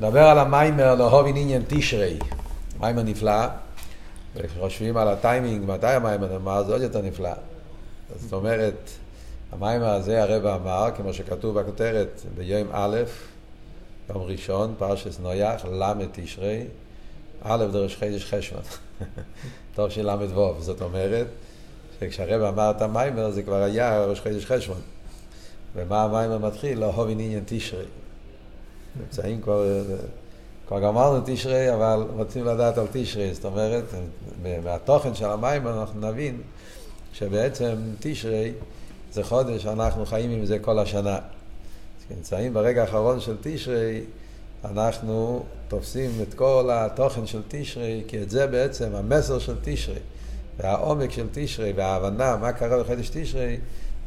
[0.00, 2.18] נדבר על המיימר להובין עניין תשרי.
[2.80, 3.46] מיימר נפלא,
[4.36, 7.32] וכשחושבים על הטיימינג, מתי המיימר נאמר, זה עוד יותר נפלא.
[8.16, 8.90] זאת אומרת,
[9.52, 12.96] המיימר הזה הרב אמר, כמו שכתוב בכותרת, ביום א',
[14.10, 16.64] יום ראשון, פרשס נויח, ל' תשרי,
[17.42, 18.62] א' דרש חידש חשבון.
[19.74, 21.26] טוב של ל' ו', זאת אומרת,
[22.00, 24.80] שכשהרב אמר את המיימר זה כבר היה ראש חידש חשבון.
[25.74, 26.80] ומה המיימר מתחיל?
[26.80, 27.84] להובין עניין תשרי.
[29.00, 29.82] נמצאים כבר,
[30.68, 33.84] כבר גמרנו תשרי, אבל רוצים לדעת על תשרי, זאת אומרת,
[34.64, 36.40] מהתוכן של המים אנחנו נבין
[37.12, 38.52] שבעצם תשרי
[39.12, 41.18] זה חודש שאנחנו חיים עם זה כל השנה.
[42.06, 44.00] כשנמצאים ברגע האחרון של תשרי,
[44.64, 49.98] אנחנו תופסים את כל התוכן של תשרי, כי את זה בעצם המסר של תשרי,
[50.58, 53.56] והעומק של תשרי, וההבנה מה קרה בחודש תשרי,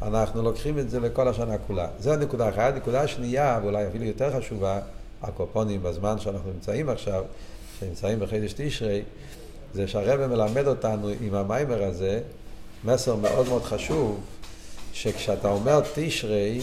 [0.01, 1.87] אנחנו לוקחים את זה לכל השנה כולה.
[1.99, 2.73] זו נקודה אחת.
[2.75, 4.79] נקודה שנייה, ואולי אפילו יותר חשובה,
[5.23, 7.23] הקופונים בזמן שאנחנו נמצאים עכשיו,
[7.79, 9.01] שנמצאים בחידש תשרי,
[9.73, 12.21] זה שהרבא מלמד אותנו עם המיימר הזה,
[12.85, 14.19] מסר מאוד מאוד חשוב,
[14.93, 16.61] שכשאתה אומר תשרי,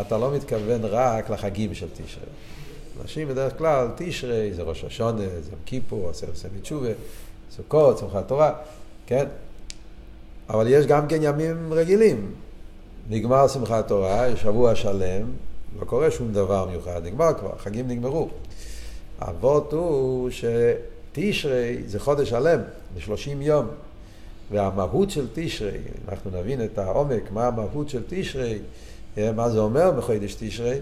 [0.00, 2.24] אתה לא מתכוון רק לחגים של תשרי.
[3.02, 6.88] אנשים בדרך כלל, תשרי זה ראש השונה, זה כיפור, עשר סמי תשובה,
[7.56, 8.52] סוכות, שמחת תורה,
[9.06, 9.26] כן?
[10.50, 12.32] אבל יש גם כן ימים רגילים.
[13.10, 15.26] נגמר שמחת תורה, שבוע שלם,
[15.80, 18.28] לא קורה שום דבר מיוחד, נגמר כבר, חגים נגמרו.
[19.20, 22.60] אבות הוא שתשרי זה חודש שלם,
[22.94, 23.66] זה שלושים יום.
[24.50, 28.58] והמהות של תשרי, אנחנו נבין את העומק, מה המהות של תשרי,
[29.16, 30.78] מה זה אומר בחודש תשרי,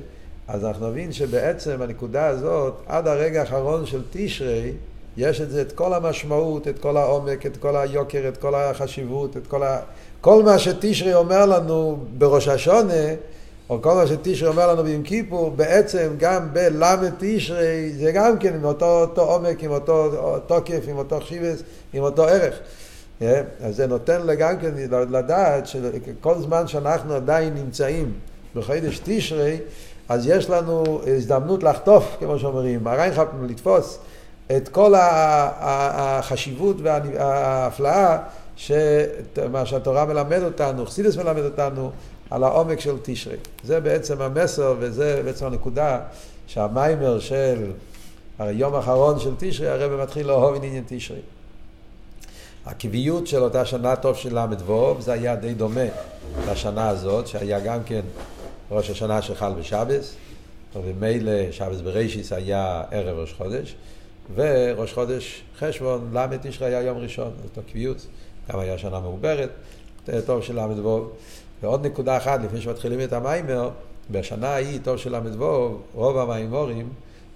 [0.48, 4.72] אז אנחנו נבין שבעצם הנקודה הזאת, עד הרגע האחרון של תשרי,
[5.16, 9.36] יש את זה, את כל המשמעות, את כל העומק, את כל היוקר, את כל החשיבות,
[9.36, 9.80] את כל ה...
[10.24, 13.04] כל מה שתשרי אומר לנו בראש השונה,
[13.70, 18.54] או כל מה שתשרי אומר לנו ביום כיפור, בעצם גם בלמד תשרי, זה גם כן
[18.54, 20.10] עם אותו, אותו עומק, עם אותו
[20.46, 22.54] תוקף, עם אותו חשיבס, עם אותו ערך.
[23.20, 23.24] Yeah,
[23.64, 24.70] אז זה נותן גם כן
[25.10, 28.12] לדעת שכל זמן שאנחנו עדיין נמצאים
[28.54, 29.58] בחידש תשרי,
[30.08, 33.98] אז יש לנו הזדמנות לחטוף, כמו שאומרים, הריינכפ לתפוס
[34.56, 38.18] את כל החשיבות וההפלאה
[38.56, 41.90] שמה שהתורה מלמד אותנו, חסידס מלמד אותנו,
[42.30, 43.36] על העומק של תשרי.
[43.64, 46.00] זה בעצם המסר וזה בעצם הנקודה
[46.46, 47.72] שהמיימר של
[48.38, 51.20] היום האחרון של תשרי, הרב מתחיל לאהוב עניין תשרי.
[52.66, 55.84] הקביעות של אותה שנה טוב של ל"ו, זה היה די דומה
[56.50, 58.00] לשנה הזאת, שהיה גם כן
[58.70, 60.14] ראש השנה שחל בשבס,
[60.74, 63.74] וממילא שבס ברישיס היה ערב ראש חודש,
[64.34, 68.06] וראש חודש חשבון, ל' תשרי היה יום ראשון, זאת הקביעות.
[68.52, 69.50] גם היה שנה מעוברת,
[70.26, 71.10] טוב של ל"ו.
[71.62, 73.70] ועוד נקודה אחת, לפני שמתחילים את המיימר,
[74.10, 76.88] בשנה ההיא, טוב של ל"ו, רוב המיימורים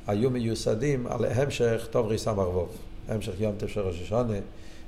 [0.07, 2.69] היו מיוסדים על המשך טוב מרבוב.
[3.09, 4.35] המשך יום של ראש השונה,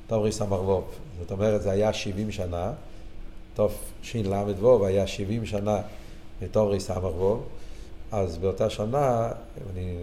[0.06, 0.84] טוב מרבוב.
[1.20, 2.72] זאת אומרת, זה היה 70 שנה,
[3.54, 5.80] טוב של"ו היה 70 שנה
[6.42, 7.46] מטוב מרבוב.
[8.12, 9.28] אז באותה שנה,
[9.74, 9.96] אני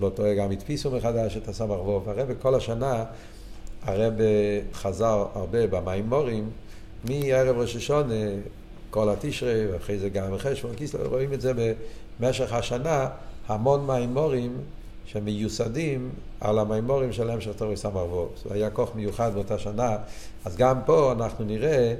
[0.00, 3.04] לא טועה, גם הדפיסו מחדש את הסמ"ך הרי בכל השנה
[3.84, 4.12] הרב
[4.72, 6.50] חזר הרבה במימורים
[7.04, 8.14] מערב ראש השונה,
[8.90, 11.52] כל התשרי, ואחרי זה גם חשבון כיסלו, רואים את זה
[12.20, 13.08] במשך השנה,
[13.48, 14.56] המון מימורים
[15.06, 18.28] שמיוסדים על המימורים של תורי סמ"ו.
[18.44, 19.96] זה היה כוח מיוחד באותה שנה,
[20.44, 21.94] אז גם פה אנחנו נראה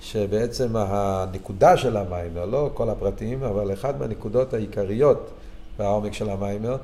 [0.00, 5.30] שבעצם הנקודה של המיימר, לא כל הפרטים, אבל אחת מהנקודות העיקריות
[5.78, 6.76] והעומק של המיימר,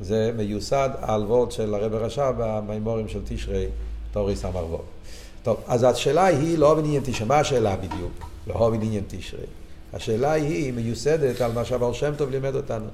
[0.00, 3.66] זה מיוסד על וורד של הרב רש"ב במימורים של תשרי.
[4.12, 4.78] תורי סמ"ו.
[5.42, 8.12] טוב, אז השאלה היא לא בעניין תשרי, מה השאלה בדיוק?
[8.46, 9.46] לא בעניין תשרי.
[9.92, 12.86] השאלה היא מיוסדת על מה שהבר שם טוב לימד אותנו.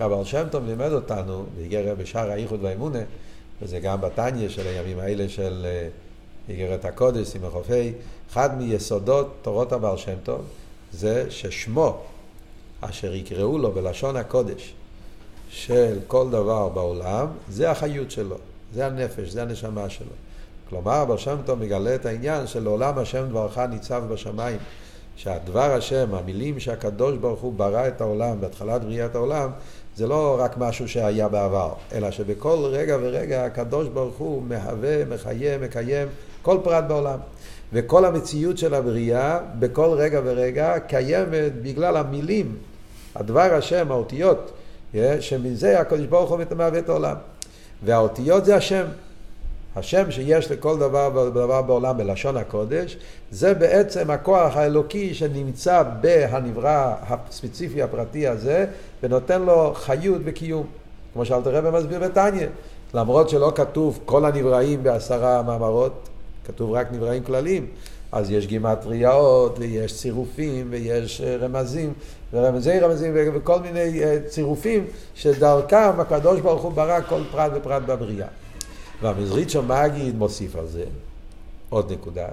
[0.00, 2.98] הבר שם טוב לימד אותנו, והגיע בשער האיחוד והאמונה,
[3.62, 5.88] וזה גם בתניא של הימים האלה של אה,
[6.48, 7.92] איגרת הקודש עם החופי,
[8.30, 10.40] אחד מיסודות תורות הבר שם טוב
[10.92, 12.00] זה ששמו
[12.80, 14.74] אשר יקראו לו בלשון הקודש
[15.50, 18.36] של כל דבר בעולם, זה החיות שלו,
[18.74, 20.12] זה הנפש, זה הנשמה שלו.
[20.68, 24.58] כלומר, בר שם טוב מגלה את העניין של לעולם השם דברך ניצב בשמיים.
[25.16, 29.50] שהדבר השם, המילים שהקדוש ברוך הוא ברא את העולם בהתחלת בריאת העולם,
[29.96, 35.58] זה לא רק משהו שהיה בעבר, אלא שבכל רגע ורגע הקדוש ברוך הוא מהווה, מחיה,
[35.58, 36.08] מקיים
[36.42, 37.18] כל פרט בעולם.
[37.72, 42.56] וכל המציאות של הבריאה, בכל רגע ורגע, קיימת בגלל המילים,
[43.14, 44.52] הדבר השם, האותיות,
[45.20, 47.16] שמזה הקדוש ברוך הוא מהווה את העולם.
[47.84, 48.84] והאותיות זה השם.
[49.76, 52.96] השם שיש לכל דבר ודבר בעולם בלשון הקודש,
[53.30, 58.66] זה בעצם הכוח האלוקי שנמצא בהנברא הספציפי הפרטי הזה,
[59.02, 60.66] ונותן לו חיות וקיום.
[61.12, 62.46] כמו שאלתר רבי מסביר בתניא.
[62.94, 66.08] למרות שלא כתוב כל הנבראים בעשרה מאמרות,
[66.46, 67.66] כתוב רק נבראים כלליים,
[68.12, 71.92] אז יש גימטריות, ויש צירופים, ויש אה, רמזים,
[72.32, 74.84] ורמזי רמזים, וכל מיני אה, צירופים,
[75.14, 78.26] שדרכם הקדוש ברוך הוא ברא כל פרט ופרט בבריאה.
[79.02, 80.84] והמזרית של מגיד מוסיף על זה
[81.68, 82.28] עוד נקודה,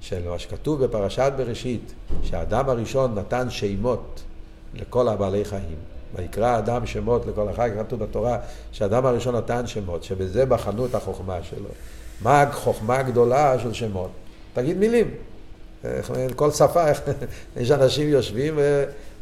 [0.00, 4.22] של מה שכתוב בפרשת בראשית, שהאדם הראשון נתן שמות
[4.74, 5.76] לכל הבעלי חיים.
[6.16, 8.38] ויקרא אדם שמות לכל אחד, כתוב בתורה
[8.72, 11.68] שהאדם הראשון נתן שמות, שבזה בחנו את החוכמה שלו.
[12.22, 14.10] מה החוכמה הגדולה של שמות?
[14.52, 15.10] תגיד מילים.
[16.36, 16.84] כל שפה,
[17.56, 18.58] יש אנשים יושבים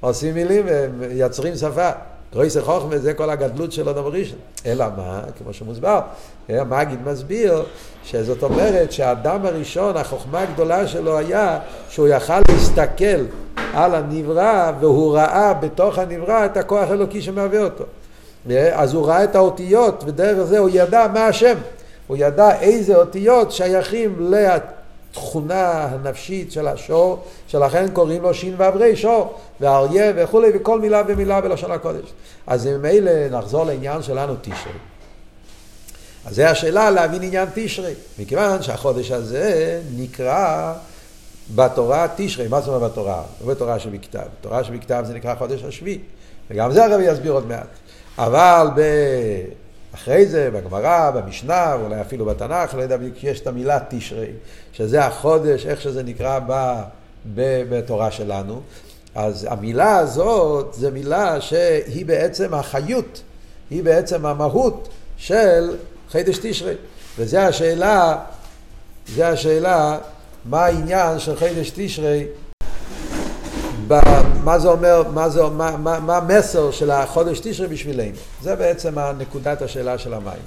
[0.01, 1.91] ועושים מילים ומייצרים שפה.
[2.33, 4.39] גרויסר חוכמה זה כל הגדלות של אדם ראשון.
[4.67, 5.21] אלא מה?
[5.39, 6.01] כמו שמוסבר,
[6.49, 7.65] המגיד מסביר
[8.05, 11.59] שזאת אומרת שהאדם הראשון, החוכמה הגדולה שלו היה
[11.89, 13.25] שהוא יכל להסתכל
[13.75, 17.85] על הנברא והוא ראה בתוך הנברא את הכוח האלוקי שמהווה אותו.
[18.73, 21.55] אז הוא ראה את האותיות ודרך זה הוא ידע מה השם.
[22.07, 24.17] הוא ידע איזה אותיות שייכים
[25.13, 31.41] לתכונה הנפשית של השור, שלכן קוראים לו שין ואברי שור, ואריה וכולי, וכל מילה ומילה
[31.41, 32.13] בלשון הקודש.
[32.47, 34.73] אז ממילא נחזור לעניין שלנו תשרי.
[36.25, 40.75] אז זו השאלה להבין עניין תשרי, מכיוון שהחודש הזה נקרא
[41.55, 43.23] בתורה תשרי, מה זאת אומרת בתורה?
[43.41, 45.99] לא בתורה שבכתב, בתורה שבכתב זה נקרא חודש השביעי,
[46.51, 47.69] וגם זה הרבי יסביר עוד מעט.
[48.19, 48.81] אבל ב...
[49.95, 54.31] אחרי זה, בגמרא, במשנה, ואולי אפילו בתנ"ך, לא יודע בדיוק, יש את המילה תשרי,
[54.73, 56.83] שזה החודש, איך שזה נקרא ב...
[57.35, 57.63] ב...
[57.71, 58.61] בתורה שלנו.
[59.15, 63.23] אז המילה הזאת זה מילה שהיא בעצם החיות,
[63.71, 65.77] היא בעצם המהות של
[66.11, 66.75] חידש תשרי.
[67.19, 68.19] וזו השאלה,
[69.09, 69.99] זה השאלה,
[70.45, 72.27] מה העניין של חידש תשרי,
[74.45, 78.17] מה זה אומר, מה, זה, מה, מה, מה המסר של החודש תשרי בשבילנו.
[78.43, 80.43] זה בעצם נקודת השאלה של המים.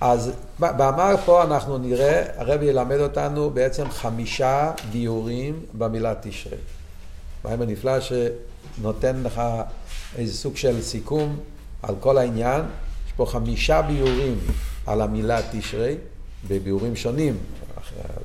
[0.00, 6.56] אז באמר פה אנחנו נראה, הרבי ילמד אותנו בעצם חמישה גיורים במילה תשרי.
[7.44, 9.42] מים הנפלא שנותן לך
[10.18, 11.36] איזה סוג של סיכום
[11.82, 12.60] על כל העניין.
[13.06, 14.38] יש פה חמישה ביורים
[14.86, 15.96] על המילה תשרי,
[16.48, 17.36] בביורים שונים,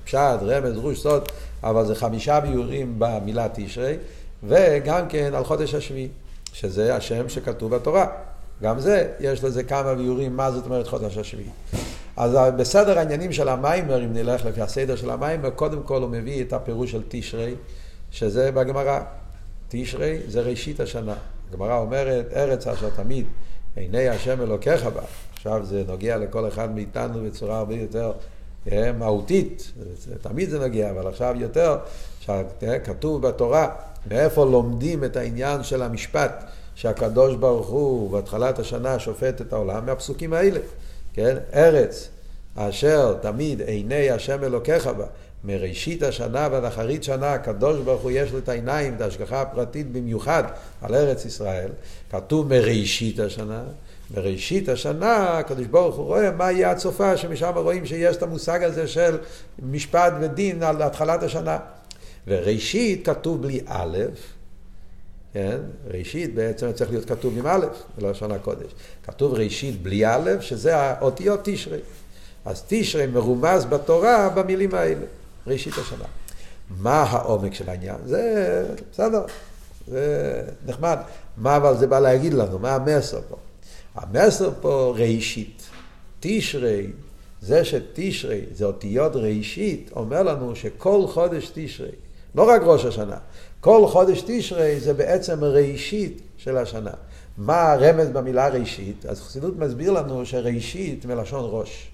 [0.05, 1.29] פשט, רמז, רוש, סוד,
[1.63, 3.95] אבל זה חמישה ביורים במילה תשרי,
[4.43, 6.07] וגם כן על חודש השביעי,
[6.53, 8.07] שזה השם שכתוב בתורה.
[8.61, 11.49] גם זה, יש לזה כמה ביורים, מה זאת אומרת חודש השביעי.
[12.17, 16.41] אז בסדר העניינים של המיימר, אם נלך לפי הסדר של המיימר, קודם כל הוא מביא
[16.41, 17.55] את הפירוש של תשרי,
[18.11, 18.99] שזה בגמרא.
[19.69, 21.13] תשרי זה ראשית השנה.
[21.49, 23.25] הגמרא אומרת, ארץ אשר תמיד
[23.75, 25.01] עיני השם אלוקיך בה.
[25.33, 28.11] עכשיו זה נוגע לכל אחד מאיתנו בצורה הרבה יותר
[28.97, 29.71] מהותית,
[30.21, 31.77] תמיד זה נוגע, אבל עכשיו יותר,
[32.19, 33.69] שכתוב בתורה,
[34.11, 36.43] מאיפה לומדים את העניין של המשפט,
[36.75, 40.59] שהקדוש ברוך הוא בהתחלת השנה שופט את העולם, מהפסוקים האלה,
[41.13, 41.37] כן?
[41.53, 42.09] ארץ
[42.55, 45.05] אשר תמיד עיני השם אלוקיך בה.
[45.43, 49.91] מראשית השנה ועד אחרית שנה, הקדוש ברוך הוא יש לו את העיניים, את ההשגחה הפרטית
[49.91, 50.43] במיוחד
[50.81, 51.69] על ארץ ישראל.
[52.11, 53.63] כתוב מראשית השנה.
[54.13, 58.87] בראשית השנה הקדוש ברוך הוא רואה מה יהיה הצופה, שמשם רואים שיש את המושג הזה
[58.87, 59.17] של
[59.59, 61.57] משפט ודין על התחלת השנה.
[62.27, 63.97] וראשית כתוב בלי א',
[65.33, 65.57] כן?
[65.87, 67.65] ראשית בעצם צריך להיות כתוב עם א',
[67.97, 68.71] בלשון הקודש.
[69.03, 71.79] כתוב ראשית בלי א', שזה האותיות תשרי.
[72.45, 75.05] אז תשרי מרומז בתורה במילים האלה.
[75.47, 76.05] ראשית השנה.
[76.69, 77.95] מה העומק של העניין?
[78.05, 79.25] זה בסדר,
[79.87, 80.97] זה נחמד.
[81.37, 82.59] מה אבל זה בא להגיד לנו?
[82.59, 83.35] מה המסר פה?
[83.99, 85.63] המסר פה ראשית.
[86.19, 86.87] תשרי,
[87.41, 91.91] זה שתשרי זה אותיות ראשית, אומר לנו שכל חודש תשרי,
[92.35, 93.17] לא רק ראש השנה,
[93.59, 96.91] כל חודש תשרי זה בעצם ראשית של השנה.
[97.37, 99.05] מה הרמז במילה ראשית?
[99.05, 101.89] אז חסידות מסביר לנו שראשית מלשון ראש.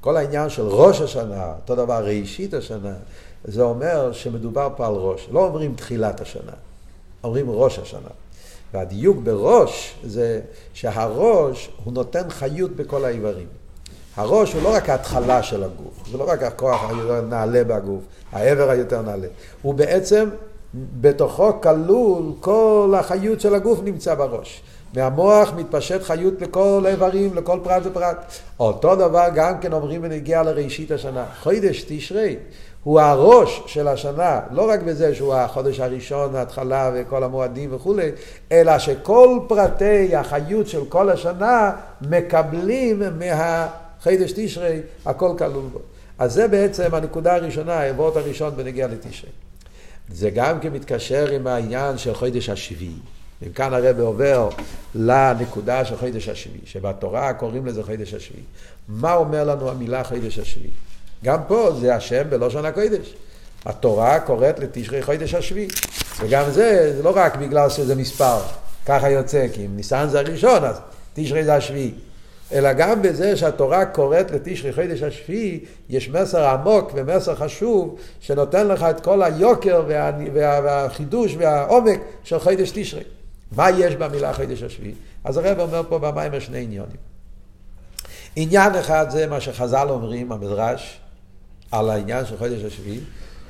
[0.00, 2.94] כל העניין של ראש השנה, אותו דבר ראשית השנה,
[3.44, 5.28] זה אומר שמדובר פה על ראש.
[5.32, 6.52] לא אומרים תחילת השנה,
[7.24, 8.08] אומרים ראש השנה.
[8.74, 10.40] והדיוק בראש זה
[10.74, 13.46] שהראש הוא נותן חיות בכל האיברים.
[14.16, 18.02] הראש הוא לא רק ההתחלה של הגוף, זה לא רק הכוח היותר נעלה בגוף,
[18.32, 19.26] העבר היותר נעלה.
[19.62, 20.28] הוא בעצם,
[21.00, 24.62] בתוכו כלול כל החיות של הגוף נמצא בראש.
[24.96, 28.16] מהמוח מתפשט חיות לכל האיברים, לכל פרט ופרט.
[28.60, 31.24] אותו דבר גם כן אומרים בנגיע לראשית השנה.
[31.42, 32.36] חודש תשרי
[32.84, 38.10] הוא הראש של השנה, לא רק בזה שהוא החודש הראשון, ההתחלה וכל המועדים וכולי,
[38.52, 45.78] אלא שכל פרטי החיות של כל השנה מקבלים מהחידש תשרי, הכל כלול בו.
[46.18, 49.30] אז זה בעצם הנקודה הראשונה, העברות הראשון בנגיע לתשרי.
[50.12, 52.98] זה גם כן מתקשר עם העניין של חודש השביעי.
[53.46, 54.48] אם כאן הרב עובר
[54.94, 58.44] לנקודה של חידש השביעי, שבתורה קוראים לזה חידש השביעי.
[58.88, 60.70] מה אומר לנו המילה חידש השביעי?
[61.24, 63.14] גם פה זה השם בלושן הקודש.
[63.66, 65.68] התורה קוראת לתשרי חידש השביעי.
[66.20, 68.38] וגם זה, זה לא רק בגלל שזה מספר,
[68.86, 70.80] ככה יוצא, כי אם ניסן זה הראשון, אז
[71.14, 71.94] תשרי זה השביעי.
[72.52, 78.82] אלא גם בזה שהתורה קוראת לתשרי חידש השביעי, יש מסר עמוק ומסר חשוב, שנותן לך
[78.82, 83.04] את כל היוקר וה, וה, והחידוש והעומק של חידש תשרי.
[83.56, 84.94] מה יש במילה חידש השביעי?
[85.24, 86.96] אז הרב אומר פה במים שני עניונים.
[88.36, 91.00] עניין אחד זה מה שחז"ל אומרים, המדרש,
[91.78, 93.00] על העניין של חודש השביעי,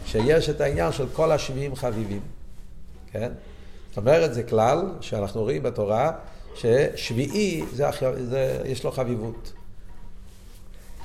[0.07, 2.21] שיש את העניין של כל השביעים חביבים,
[3.13, 3.33] כן?
[3.89, 6.13] זאת אומרת, זה כלל שאנחנו רואים בתורה,
[6.55, 7.87] ששביעי, זה,
[8.19, 9.53] זה, יש לו חביבות.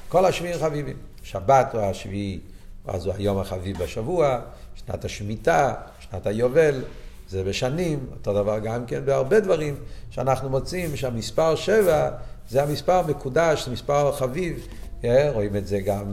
[0.09, 0.97] כל השביעים חביבים.
[1.23, 2.39] שבת הוא השביעי,
[2.87, 4.39] אז הוא היום החביב בשבוע,
[4.75, 6.83] שנת השמיטה, שנת היובל,
[7.29, 9.75] זה בשנים, אותו דבר גם כן בהרבה דברים
[10.09, 12.09] שאנחנו מוצאים שהמספר שבע
[12.49, 14.67] זה המספר מקודש, זה מספר חביב,
[15.01, 15.31] כן?
[15.33, 16.03] רואים את זה גם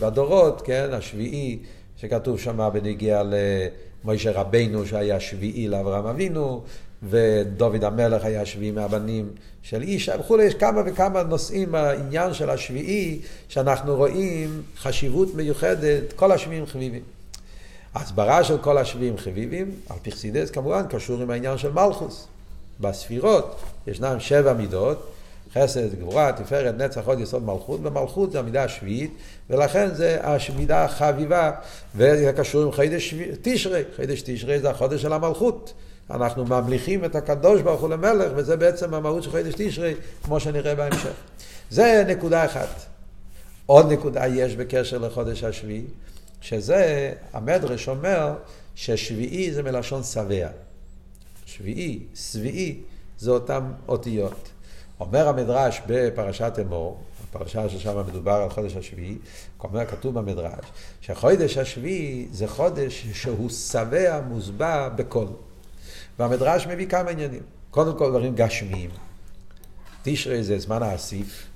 [0.00, 0.88] בדורות, כן?
[0.92, 1.58] השביעי
[1.96, 3.22] שכתוב שם בנגיע
[4.04, 6.62] למוישה רבינו שהיה שביעי לאברהם אבינו,
[7.02, 9.28] ודוד המלך היה שביעי מהבנים
[9.62, 16.32] של איש, וכולי, יש כמה וכמה נושאים בעניין של השביעי, שאנחנו רואים חשיבות מיוחדת, כל
[16.32, 17.02] השביעים חביבים.
[17.94, 22.26] ההסברה של כל השביעים חביבים, על פרסידס כמובן, קשור עם העניין של מלכוס.
[22.80, 25.12] בספירות ישנם שבע מידות,
[25.56, 29.10] חסד, גבורה, תפארת, נצח, עוד יסוד מלכות, ומלכות זה המידה השביעית,
[29.50, 31.52] ולכן זה המידה החביבה,
[31.96, 35.72] וזה קשור עם חידש תשרי, חידש תשרי זה החודש של המלכות.
[36.10, 39.94] אנחנו ממליכים את הקדוש ברוך הוא למלך, וזה בעצם המהות של חידש תשרי,
[40.24, 41.12] כמו שנראה בהמשך.
[41.70, 42.86] זה נקודה אחת.
[43.66, 45.84] עוד נקודה יש בקשר לחודש השביעי,
[46.40, 48.34] שזה, המדרש אומר
[48.74, 50.48] ששביעי זה מלשון שבע.
[51.46, 52.80] שביעי, שביעי,
[53.18, 54.48] זה אותן אותיות.
[55.00, 56.98] אומר המדרש בפרשת אמור,
[57.28, 59.16] הפרשה ששם מדובר על חודש השביעי,
[59.88, 60.64] כתוב במדרש,
[61.00, 65.28] שחודש השביעי זה חודש שהוא שבע מוסבע בקול.
[66.18, 67.42] והמדרש מביא כמה עניינים.
[67.70, 68.90] קודם כל דברים גשמיים.
[70.02, 71.46] תשרי זה זמן האסיף.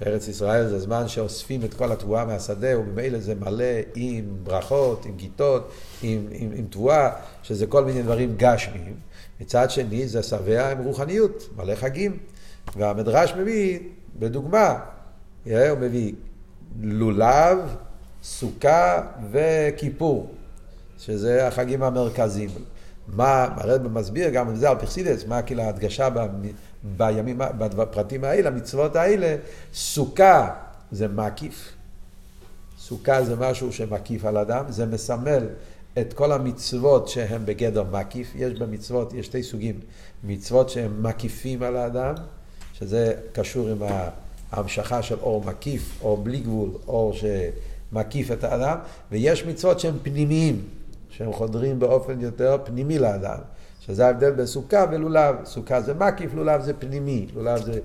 [0.00, 5.16] בארץ ישראל זה זמן שאוספים את כל התבואה מהשדה, וממילא זה מלא עם ברכות, עם
[5.16, 7.10] גיטות, עם, עם, עם תבואה,
[7.42, 8.94] שזה כל מיני דברים גשמיים.
[9.40, 12.18] מצד שני זה שבע עם רוחניות, מלא חגים.
[12.76, 13.78] והמדרש מביא,
[14.18, 14.78] בדוגמה,
[15.44, 16.12] הוא מביא
[16.80, 17.58] לולב,
[18.22, 20.34] סוכה וכיפור,
[20.98, 22.50] שזה החגים המרכזיים.
[23.08, 26.08] מה, הרב מסביר גם את זה על פרסידס, מה כאילו ההדגשה
[26.96, 29.36] בימים, בפרטים האלה, המצוות האלה,
[29.74, 30.54] סוכה
[30.92, 31.72] זה מקיף,
[32.78, 35.46] סוכה זה משהו שמקיף על אדם, זה מסמל
[35.98, 39.80] את כל המצוות שהן בגדר מקיף, יש במצוות, יש שתי סוגים,
[40.24, 42.14] מצוות שהן מקיפים על האדם,
[42.80, 43.82] שזה קשור עם
[44.52, 48.78] ההמשכה של אור מקיף, אור בלי גבול, אור שמקיף את האדם,
[49.10, 50.64] ויש מצוות שהן פנימיים,
[51.10, 53.38] שהם חודרים באופן יותר פנימי לאדם,
[53.80, 55.36] שזה ההבדל בין סוכה ולולב.
[55.44, 57.80] סוכה זה מקיף, לולב זה פנימי, לולב זה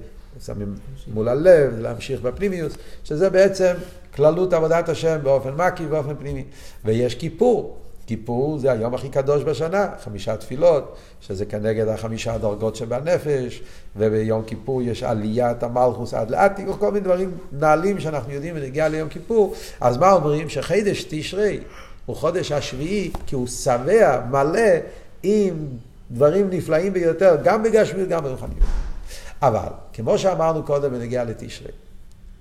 [0.45, 0.75] שמים
[1.13, 2.71] מול הלב, להמשיך בפנימיות,
[3.03, 3.73] שזה בעצם
[4.15, 6.43] כללות עבודת השם באופן מקיף, באופן פנימי.
[6.85, 13.62] ויש כיפור, כיפור זה היום הכי קדוש בשנה, חמישה תפילות, שזה כנגד החמישה דרגות שבנפש,
[13.95, 19.09] וביום כיפור יש עליית המלכוס עד לעתיק, כל מיני דברים נעלים שאנחנו יודעים ונגיע ליום
[19.09, 19.53] כיפור.
[19.81, 20.50] אז מה אומרים?
[20.50, 21.59] שחידש תשרי
[22.05, 24.69] הוא חודש השביעי, כי הוא שבע, מלא,
[25.24, 25.67] עם
[26.12, 28.59] דברים נפלאים ביותר, גם בגשמיות, גם ברוחניות.
[29.41, 31.71] אבל, כמו שאמרנו קודם בנגיע לתשרי,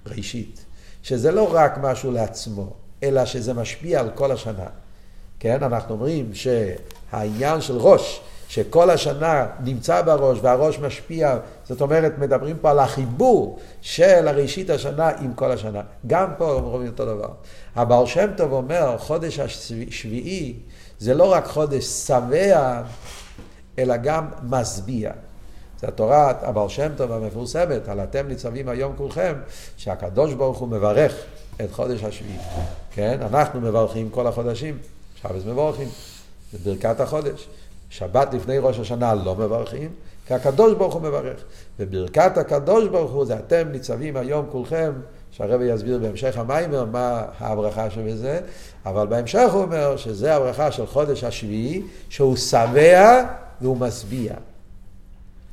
[0.06, 0.64] ראשית,
[1.02, 4.66] שזה לא רק משהו לעצמו, אלא שזה משפיע על כל השנה.
[5.45, 12.57] כן, אנחנו אומרים שהעניין של ראש, שכל השנה נמצא בראש והראש משפיע, זאת אומרת, מדברים
[12.61, 15.81] פה על החיבור של הראשית השנה עם כל השנה.
[16.07, 17.29] גם פה אומרים אותו דבר.
[17.77, 20.55] הבעל שם טוב אומר, חודש השביעי
[20.99, 22.83] זה לא רק חודש שבע,
[23.79, 25.13] אלא גם משביע.
[25.81, 29.35] זה התורה, הבעל שם טוב המפורסמת, על אתם ניצבים היום כולכם,
[29.77, 31.15] שהקדוש ברוך הוא מברך
[31.61, 32.39] את חודש השביעי.
[32.95, 34.94] כן, אנחנו מברכים כל החודשים.
[35.28, 35.88] שבס מברכים,
[36.52, 37.49] זה ברכת החודש.
[37.90, 39.88] שבת לפני ראש השנה לא מברכים,
[40.26, 41.40] כי הקדוש ברוך הוא מברך.
[41.78, 44.93] וברכת הקדוש ברוך הוא זה אתם ניצבים היום כולכם,
[45.31, 48.40] שהרבי יסביר בהמשך המיימר מה הברכה שבזה,
[48.87, 53.25] אבל בהמשך הוא אומר שזה הברכה של חודש השביעי, שהוא שבע
[53.61, 54.35] והוא משביע.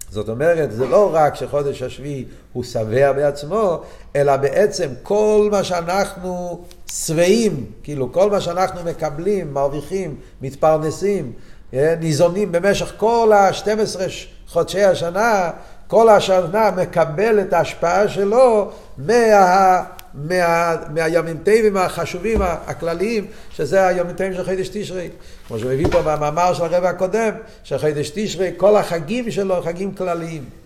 [0.09, 3.81] זאת אומרת, זה לא רק שחודש השביעי הוא שבע בעצמו,
[4.15, 6.61] אלא בעצם כל מה שאנחנו
[6.91, 11.31] שבעים, כאילו כל מה שאנחנו מקבלים, מרוויחים, מתפרנסים,
[11.73, 13.99] ניזונים במשך כל ה-12
[14.47, 15.49] חודשי השנה,
[15.87, 19.83] כל השנה מקבל את ההשפעה שלו מה...
[20.13, 25.09] מה, מהימים טבעים החשובים הכלליים, שזה הימים טבעים של חידש תשרי.
[25.47, 27.31] כמו שמביא פה במאמר של הרבע הקודם,
[27.63, 30.60] שחידש תשרי, כל החגים שלו חגים כלליים.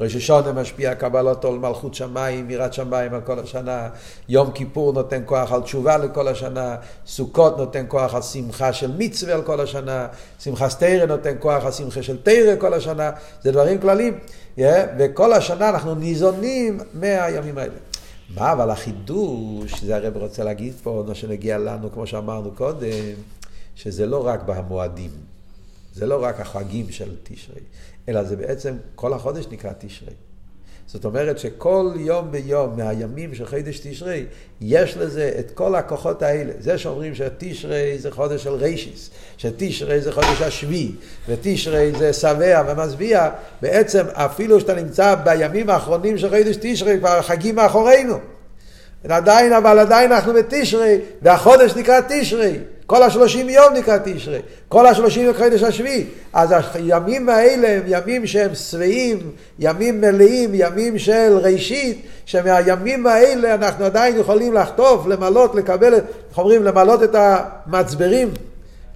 [0.00, 3.88] ראש השונה משפיע קבלתו על מלכות שמיים, יראת שמיים על כל השנה,
[4.28, 9.34] יום כיפור נותן כוח על תשובה לכל השנה, סוכות נותן כוח על שמחה של מצווה
[9.34, 10.06] על כל השנה,
[10.40, 13.10] שמחה סתירה נותן כוח על שמחה של תירה כל השנה,
[13.42, 14.18] זה דברים כלליים,
[14.58, 14.60] yeah,
[14.98, 17.74] וכל השנה אנחנו ניזונים מהימים האלה.
[18.34, 23.14] מה אבל החידוש, זה הרב רוצה להגיד פה, מה שנגיע לנו, כמו שאמרנו קודם,
[23.74, 25.10] שזה לא רק במועדים,
[25.94, 27.60] זה לא רק החגים של תשרי,
[28.08, 30.14] אלא זה בעצם, כל החודש נקרא תשרי.
[30.86, 34.24] זאת אומרת שכל יום ביום מהימים של חידש תשרי,
[34.60, 36.52] יש לזה את כל הכוחות האלה.
[36.58, 40.92] זה שאומרים שתשרי זה חודש של רישיס, שתשרי זה חודש השביעי,
[41.28, 43.30] ותשרי זה שבע ומשביע,
[43.62, 48.18] בעצם אפילו שאתה נמצא בימים האחרונים של חידש תשרי, כבר החגים מאחורינו.
[49.08, 52.58] עדיין, אבל עדיין אנחנו בתשרי, והחודש נקרא תשרי.
[52.86, 56.04] כל השלושים יום נקרא תשרי, כל השלושים חודש השביעי.
[56.32, 59.18] אז הימים האלה הם ימים שהם שבעים,
[59.58, 66.64] ימים מלאים, ימים של ראשית, שמהימים האלה אנחנו עדיין יכולים לחטוף, למלות, לקבל, איך אומרים,
[66.64, 68.30] למלות את המצברים,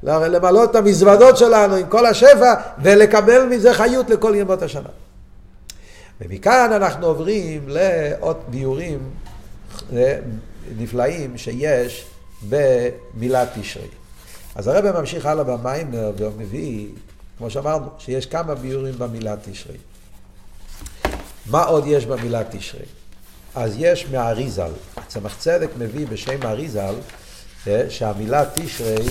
[0.02, 4.88] למלות את המזוודות שלנו עם כל השפע, ולקבל מזה חיות לכל ימות השנה.
[6.20, 8.98] ומכאן אנחנו עוברים לעוד ביורים
[10.78, 12.06] נפלאים שיש
[12.48, 13.88] במילת תשרי.
[14.54, 16.88] אז הרב ממשיך הלאה במיימר ומביא,
[17.38, 19.76] כמו שאמרנו, שיש כמה ביורים במילת תשרי.
[21.46, 22.84] מה עוד יש במילת תשרי?
[23.54, 24.72] אז יש מהאריזל,
[25.08, 26.94] צמח צדק מביא בשם האריזל,
[27.66, 29.06] אה, שהמילה תשרי,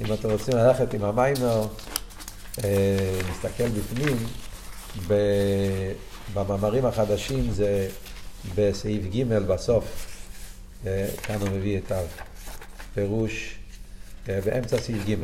[0.00, 1.66] אם אתם רוצים ללכת עם המיימר,
[2.64, 4.16] אה, נסתכל בפנים,
[6.34, 7.88] במאמרים החדשים זה
[8.54, 9.84] בסעיף ג' בסוף,
[10.86, 12.27] אה, כאן הוא מביא את הפירוש
[14.28, 15.14] אה, באמצע סעיף ג'.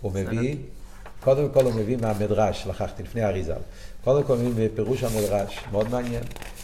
[0.00, 0.56] הוא מביא,
[1.20, 3.60] קודם כל הוא מביא מהמדרש, לקחתי לפני אריזל.
[4.04, 6.22] קודם כל הוא מביא בפירוש המדרש, מאוד מעניין.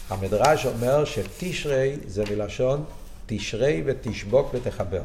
[0.09, 2.83] המדרש אומר שתשרי זה מלשון
[3.25, 5.01] תשרי ותשבוק ותחבר.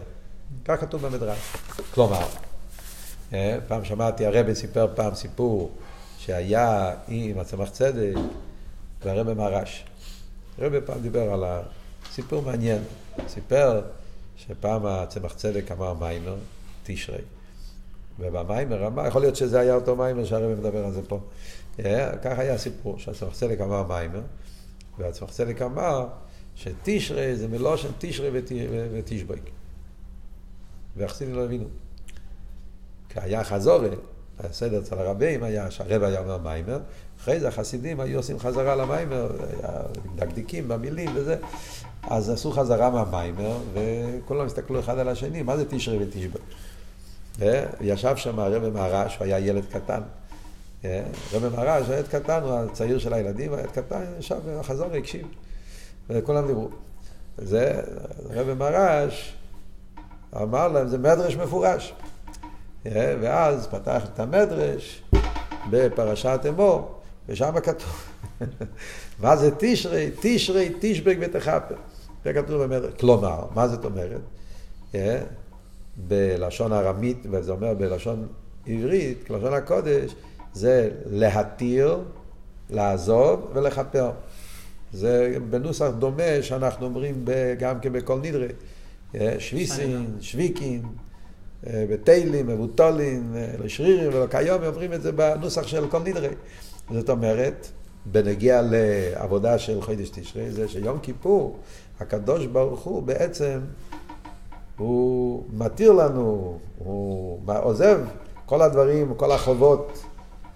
[0.64, 1.38] כך כתוב במדרש.
[1.94, 2.26] כלומר,
[3.32, 5.70] אה, פעם שמעתי, הרבי סיפר פעם סיפור
[6.18, 8.14] שהיה עם הצמח צדק
[9.04, 9.84] והרבי מרש.
[10.58, 11.44] הרבי פעם דיבר על
[12.12, 12.82] סיפור מעניין.
[13.28, 13.80] סיפר
[14.46, 16.36] שפעם הצמח צדק אמר מיימר,
[16.84, 17.22] תשרי.
[18.18, 21.20] ובמיימר אמר, יכול להיות שזה היה אותו מיימר שהרבי מדבר על זה פה.
[21.78, 21.82] Yeah,
[22.22, 24.20] כך היה הסיפור, שהצמח צדק אמר מיימר,
[24.98, 26.06] והצמח צדק אמר
[26.56, 28.30] שתשרי זה מלושן תשרי
[28.92, 29.50] ותשבויק.
[30.96, 31.64] והחסידים לא הבינו.
[33.08, 33.88] כי היה חזורי,
[34.38, 36.78] הסדר אצל הרבים היה שהרב היה אומר מיימר,
[37.20, 39.30] אחרי זה החסידים היו עושים חזרה למיימר,
[40.16, 41.36] דקדיקים במילים וזה.
[42.02, 46.38] אז עשו חזרה מהמיימר, וכולם הסתכלו אחד על השני, מה זה תשרי ותשבע?
[47.38, 50.00] וישב שם הרב מהרש, הוא היה ילד קטן.
[51.32, 55.26] רב מהרש, ילד קטן, הוא הצעיר של הילדים, ילד קטן, ישב וחזור והקשיב.
[56.10, 56.68] וכולם דיברו.
[57.38, 57.82] זה,
[58.30, 59.36] רב מהרש
[60.36, 61.94] אמר להם, זה מדרש מפורש.
[62.84, 65.02] ואז פתח את המדרש
[65.70, 68.04] בפרשת אמור, ושם כתוב,
[69.22, 70.10] מה זה תשרי?
[70.20, 71.74] תשרי, תשבק ותכפר.
[72.24, 72.92] זה כתוב במדרש.
[73.00, 74.20] כלומר, מה זאת אומרת?
[74.94, 75.20] אה,
[75.96, 78.26] בלשון ארמית, וזה אומר בלשון
[78.66, 80.14] עברית, לשון הקודש,
[80.52, 81.98] זה להתיר,
[82.70, 84.10] לעזוב ולכפר.
[84.92, 87.24] זה בנוסח דומה שאנחנו אומרים
[87.58, 88.48] גם כן בכל נדרי.
[89.14, 90.82] אה, שוויסין, שוויקין,
[91.66, 96.28] אה, בתהילים, מבוטולים, לשרירים, וכיום אומרים את זה בנוסח של כל נדרי.
[96.90, 97.68] זאת אומרת,
[98.06, 101.58] בנגיע לעבודה של חידש תשרי, זה שיום כיפור,
[102.00, 103.60] הקדוש ברוך הוא בעצם,
[104.76, 108.00] הוא מתיר לנו, הוא עוזב
[108.46, 110.04] כל הדברים, כל החובות.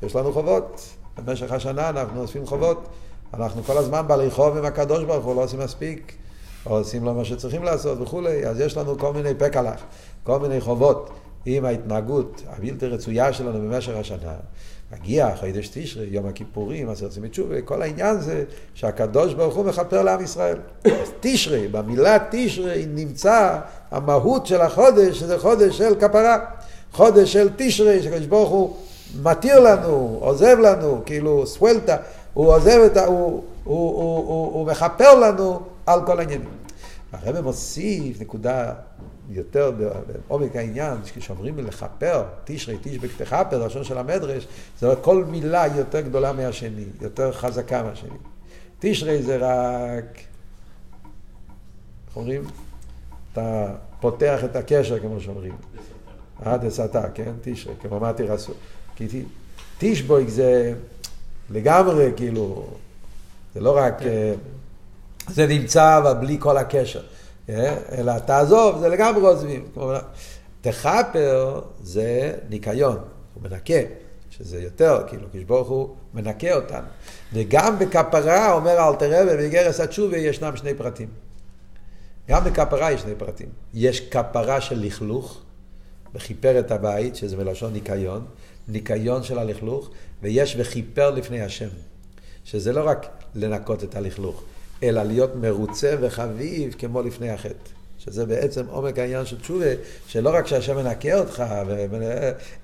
[0.02, 0.80] יש לנו חובות.
[1.24, 2.88] במשך השנה אנחנו אוספים חובות.
[3.34, 6.12] אנחנו כל הזמן בעלי חוב עם הקדוש ברוך הוא, לא עושים מספיק,
[6.66, 9.80] או עושים לו מה שצריכים לעשות וכולי, אז יש לנו כל מיני פקלח,
[10.24, 11.10] כל מיני חובות
[11.46, 14.34] עם ההתנהגות הבלתי רצויה שלנו במשך השנה.
[14.92, 18.44] מגיע חידש תשרי, יום הכיפורים, עשר עושים תשובה, כל העניין זה
[18.74, 20.56] שהקדוש ברוך הוא מכפר לעם ישראל.
[20.84, 23.58] אז תשרי, במילה תשרי נמצא
[23.90, 26.38] המהות של החודש, שזה חודש של כפרה.
[26.92, 28.76] חודש של תשרי, שהקדוש ברוך הוא
[29.22, 31.96] מתיר לנו, עוזב לנו, כאילו סוולטה,
[32.34, 33.04] הוא עוזב את ה...
[33.04, 36.63] הוא, הוא, הוא, הוא, הוא מכפר לנו על כל העניינים.
[37.22, 38.74] הרב מוסיף נקודה
[39.28, 39.72] יותר
[40.06, 44.46] בעומק העניין, כשאומרים לכפר, תשרי, תשבק תכפר, לשון של המדרש,
[44.80, 48.16] זה אומר כל מילה יותר גדולה מהשני, יותר חזקה מהשני.
[48.78, 50.18] תשרי זה רק,
[52.08, 52.42] איך אומרים?
[53.32, 55.56] אתה פותח את הקשר, כמו שאומרים.
[56.46, 57.32] אה, דסתה, כן?
[57.42, 58.52] תשרי, כמו אמרתי רסו.
[58.96, 59.24] כי
[59.78, 60.74] תשבויק זה
[61.50, 62.66] לגמרי, כאילו,
[63.54, 63.94] זה לא רק...
[65.28, 67.02] זה נמצא אבל בלי כל הקשר.
[67.48, 67.76] אה?
[67.98, 69.68] אלא תעזוב, זה לגמרי עוזבים.
[70.60, 72.98] תכפר זה ניקיון,
[73.34, 73.74] הוא מנקה,
[74.30, 76.86] שזה יותר, כאילו, כשברוך הוא מנקה אותנו.
[77.32, 81.08] וגם בכפרה, אומר אלתר רבי, בגרס התשובה ישנם שני פרטים.
[82.28, 83.48] גם בכפרה יש שני פרטים.
[83.74, 85.40] יש כפרה של לכלוך,
[86.14, 88.24] וכיפר את הבית, שזה מלשון ניקיון,
[88.68, 89.90] ניקיון של הלכלוך,
[90.22, 91.68] ויש וכיפר לפני השם,
[92.44, 94.42] שזה לא רק לנקות את הלכלוך,
[94.84, 97.70] אלא להיות מרוצה וחביב כמו לפני החטא.
[97.98, 99.66] שזה בעצם עומק העניין של תשובה,
[100.06, 101.44] שלא רק שהשם מנקה אותך,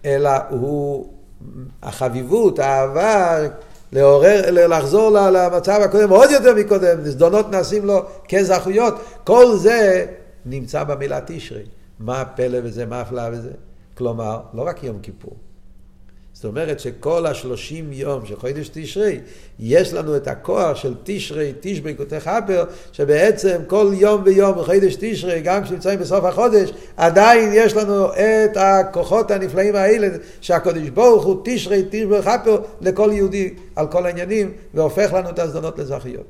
[0.05, 1.09] אלא הוא,
[1.83, 3.39] החביבות, האהבה,
[3.93, 10.07] לעורר, לחזור למצב הקודם עוד יותר מקודם, זדונות נעשים לו כזכויות, כל זה
[10.47, 11.63] נמצא במילה תשרי.
[12.01, 13.51] מה הפלא בזה, מה הפלא בזה?
[13.95, 15.37] כלומר, לא רק יום כיפור.
[16.33, 19.21] זאת אומרת שכל השלושים יום של חודש תשרי,
[19.59, 25.41] יש לנו את הכוח של תשרי, תשבי כותך חפר, שבעצם כל יום ויום בחודש תשרי,
[25.41, 30.09] גם כשנמצאים בסוף החודש, עדיין יש לנו את הכוחות הנפלאים האלה,
[30.41, 35.79] שהקודש ברוך הוא תשרי, תשבי חפר לכל יהודי על כל העניינים, והופך לנו את הזדונות
[35.79, 36.27] לאזרחיות.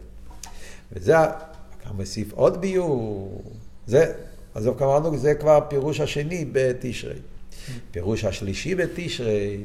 [0.93, 1.17] וזה,
[1.95, 3.43] מוסיף עוד ביור,
[3.87, 4.13] זה,
[4.55, 7.19] אז אמרנו, זה כבר הפירוש השני בתשרי.
[7.91, 9.59] פירוש השלישי בתשרי,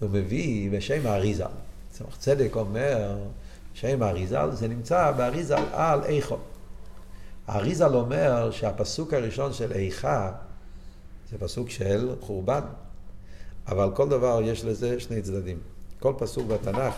[0.00, 1.44] הוא מביא בשם האריזל.
[1.90, 3.18] צמח צדק אומר,
[3.74, 6.36] שם האריזל, זה נמצא באריזל על איכו.
[7.46, 10.32] האריזל אומר שהפסוק הראשון של איכה
[11.30, 12.60] זה פסוק של חורבן,
[13.68, 15.58] אבל כל דבר יש לזה שני צדדים.
[16.00, 16.94] כל פסוק בתנ"ך,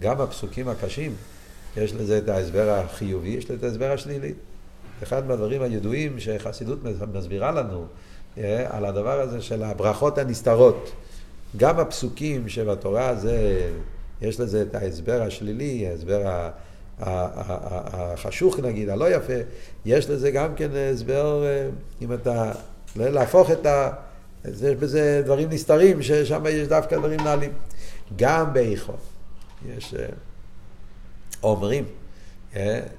[0.00, 1.14] גם הפסוקים הקשים,
[1.76, 4.32] יש לזה את ההסבר החיובי, יש לזה את ההסבר השלילי.
[5.02, 6.78] אחד מהדברים הידועים שחסידות
[7.12, 7.86] מסבירה לנו,
[8.68, 10.92] על הדבר הזה של הברכות הנסתרות.
[11.56, 13.68] גם הפסוקים שבתורה זה,
[14.22, 16.50] יש לזה את ההסבר השלילי, ההסבר
[16.98, 19.32] החשוך נגיד, הלא יפה,
[19.84, 21.68] יש לזה גם כן הסבר, אה,
[22.02, 22.52] אם אתה,
[22.96, 23.90] להפוך את ה...
[24.44, 27.52] יש בזה דברים נסתרים, ששם יש דווקא דברים נעלים.
[28.16, 28.92] גם באיכו,
[29.68, 30.06] יש, אה,
[31.42, 31.84] אומרים,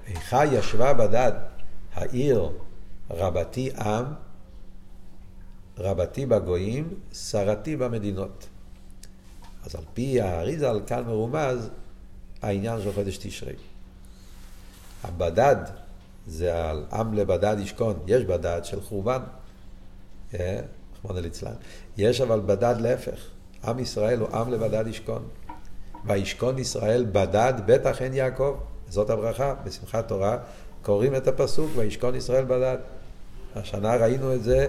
[0.08, 1.32] איכה ישבה בדד
[1.94, 2.50] העיר
[3.10, 4.06] רבתי עם
[5.82, 8.48] רבתי בגויים, שרתי במדינות.
[9.66, 11.70] אז על פי האריזל כאן מרומז
[12.42, 13.54] העניין של חודש תשרי.
[15.04, 15.56] הבדד
[16.28, 19.22] זה על עם לבדד ישכון, יש בדד של חורבן,
[20.34, 21.54] רחמנא ליצלן.
[21.98, 23.20] יש אבל בדד להפך,
[23.64, 25.28] עם ישראל הוא עם לבדד ישכון.
[26.06, 28.58] וישכון ישראל בדד בטח אין יעקב,
[28.90, 30.38] זאת הברכה, בשמחת תורה
[30.82, 32.78] קוראים את הפסוק וישכון ישראל בדד.
[33.56, 34.68] השנה ראינו את זה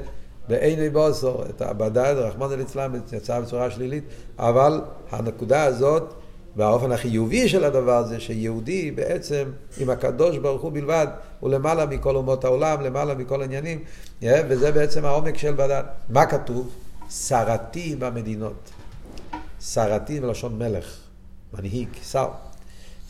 [0.49, 4.05] בעיני בוסו, את הבדד, רחמנא ליצלן, יצא בצורה שלילית,
[4.39, 6.15] אבל הנקודה הזאת,
[6.57, 9.45] והאופן החיובי של הדבר הזה, שיהודי בעצם
[9.79, 11.07] עם הקדוש ברוך הוא בלבד,
[11.41, 13.85] הוא למעלה מכל אומות העולם, למעלה מכל העניינים,
[14.23, 15.83] וזה בעצם העומק של בדד.
[16.09, 16.71] מה כתוב?
[17.11, 18.71] שרתי במדינות.
[19.61, 20.97] שרתי מלשון מלך,
[21.53, 22.29] מנהיג, שר.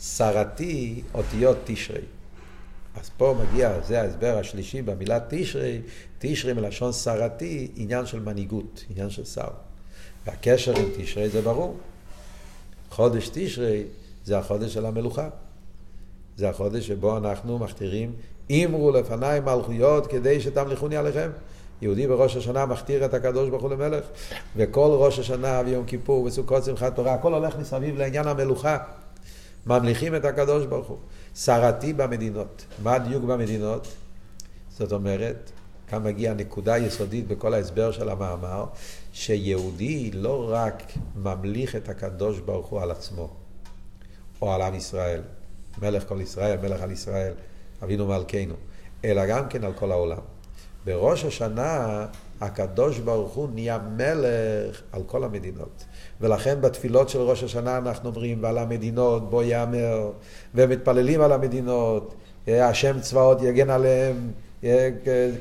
[0.01, 2.01] שרתי אותיות תשרי.
[2.95, 5.81] אז פה מגיע, זה ההסבר השלישי במילה תשרי,
[6.19, 9.47] תשרי מלשון שרתי, עניין של מנהיגות, עניין של שר.
[10.25, 11.77] והקשר עם תשרי זה ברור.
[12.89, 13.83] חודש תשרי
[14.25, 15.29] זה החודש של המלוכה.
[16.37, 18.11] זה החודש שבו אנחנו מכתירים,
[18.51, 21.29] אמרו לפניי מלכויות כדי שתמליכוני עליכם.
[21.81, 24.05] יהודי בראש השנה מכתיר את הקדוש ברוך הוא למלך,
[24.55, 28.77] וכל ראש השנה ויום כיפור וסוכות שמחת תורה, הכל הולך מסביב לעניין המלוכה.
[29.67, 30.97] ממליכים את הקדוש ברוך הוא.
[31.35, 32.65] שרתי במדינות.
[32.83, 33.87] מה הדיוק במדינות?
[34.69, 35.51] זאת אומרת,
[35.87, 38.65] כאן מגיעה נקודה יסודית בכל ההסבר של המאמר,
[39.13, 40.83] שיהודי לא רק
[41.15, 43.29] ממליך את הקדוש ברוך הוא על עצמו,
[44.41, 45.21] או על עם ישראל,
[45.81, 47.33] מלך כל ישראל, מלך על ישראל,
[47.83, 48.53] אבינו מלכנו,
[49.05, 50.21] אלא גם כן על כל העולם.
[50.85, 52.05] בראש השנה
[52.41, 55.85] הקדוש ברוך הוא נהיה מלך על כל המדינות.
[56.23, 60.11] ולכן בתפילות של ראש השנה אנחנו אומרים, ועל המדינות בוא יאמר,
[60.55, 62.15] ומתפללים על המדינות,
[62.47, 64.15] השם צבאות יגן עליהם,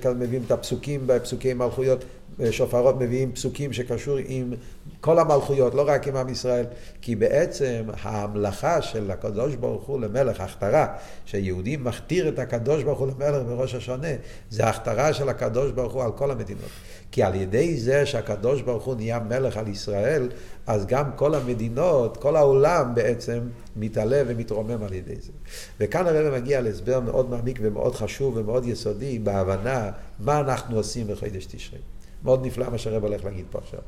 [0.02, 2.04] כאן מביאים את הפסוקים בפסוקי מלכויות,
[2.50, 4.52] שופרות מביאים פסוקים שקשור עם
[5.00, 6.64] כל המלכויות, לא רק עם עם ישראל,
[7.02, 10.86] כי בעצם ההמלכה של הקדוש ברוך הוא למלך, ההכתרה,
[11.26, 14.08] שיהודי מכתיר את הקדוש ברוך הוא למלך בראש השונה,
[14.50, 16.70] זה ההכתרה של הקדוש ברוך הוא על כל המדינות.
[17.12, 20.28] כי על ידי זה שהקדוש ברוך הוא נהיה מלך על ישראל,
[20.66, 23.40] אז גם כל המדינות, כל העולם בעצם
[23.76, 25.32] מתעלה ומתרומם על ידי זה.
[25.80, 31.46] וכאן הרב מגיע להסבר מאוד מעמיק ומאוד חשוב ומאוד יסודי בהבנה מה אנחנו עושים בחודש
[31.46, 31.78] תשרי.
[32.24, 33.80] מאוד נפלא מה שהרב הולך להגיד פה עכשיו.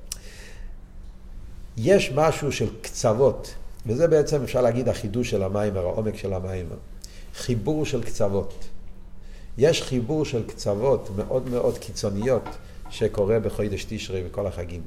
[1.77, 3.55] יש משהו של קצוות,
[3.87, 6.67] וזה בעצם אפשר להגיד החידוש של המים, העומק של המים.
[7.35, 8.65] חיבור של קצוות.
[9.59, 12.49] יש חיבור של קצוות מאוד מאוד קיצוניות
[12.95, 14.83] שקורה בחודש תשרי וכל החגים.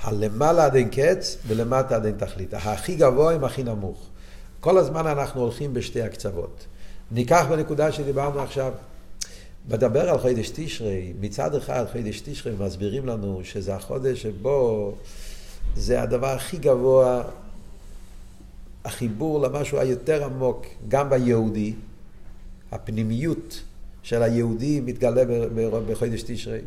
[0.00, 2.54] הלמעלה עד אין קץ ולמטה עד אין תכלית.
[2.54, 4.06] הכי גבוה עם הכי נמוך.
[4.60, 6.66] כל הזמן אנחנו הולכים בשתי הקצוות.
[7.10, 8.72] ניקח בנקודה שדיברנו עכשיו.
[9.68, 14.94] מדבר על חודש תשרי, מצד אחד חודש תשרי מסבירים לנו שזה החודש שבו
[15.76, 17.22] זה הדבר הכי גבוה,
[18.84, 21.74] החיבור למשהו היותר עמוק, גם ביהודי,
[22.72, 23.62] הפנימיות
[24.02, 25.22] של היהודי מתגלה
[25.88, 26.58] בחודש תשרי.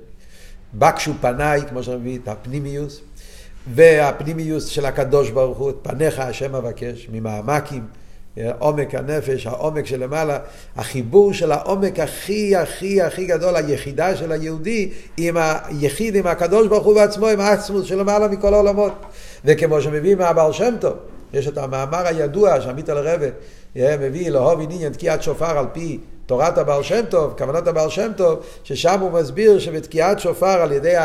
[0.74, 3.02] בקשו פניי, כמו שאני את הפנימיוס,
[3.74, 7.84] והפנימיוס של הקדוש ברוך הוא, את פניך השם אבקש, ממעמקים.
[8.60, 10.40] עומק הנפש, העומק שלמעלה,
[10.76, 16.86] החיבור של העומק הכי הכי הכי גדול, היחידה של היהודי עם היחיד, עם הקדוש ברוך
[16.86, 18.94] הוא בעצמו, עם העצמוס שלמעלה מכל העולמות.
[19.46, 20.94] וכמו שמביא מהבעל שם טוב,
[21.34, 23.26] יש את המאמר הידוע שעמית על הרבה
[23.76, 28.40] מביא לאהוב עניין תקיעת שופר על פי תורת הבעל שם טוב, כוונת הבעל שם טוב,
[28.64, 30.96] ששם הוא מסביר שבתקיעת שופר על ידי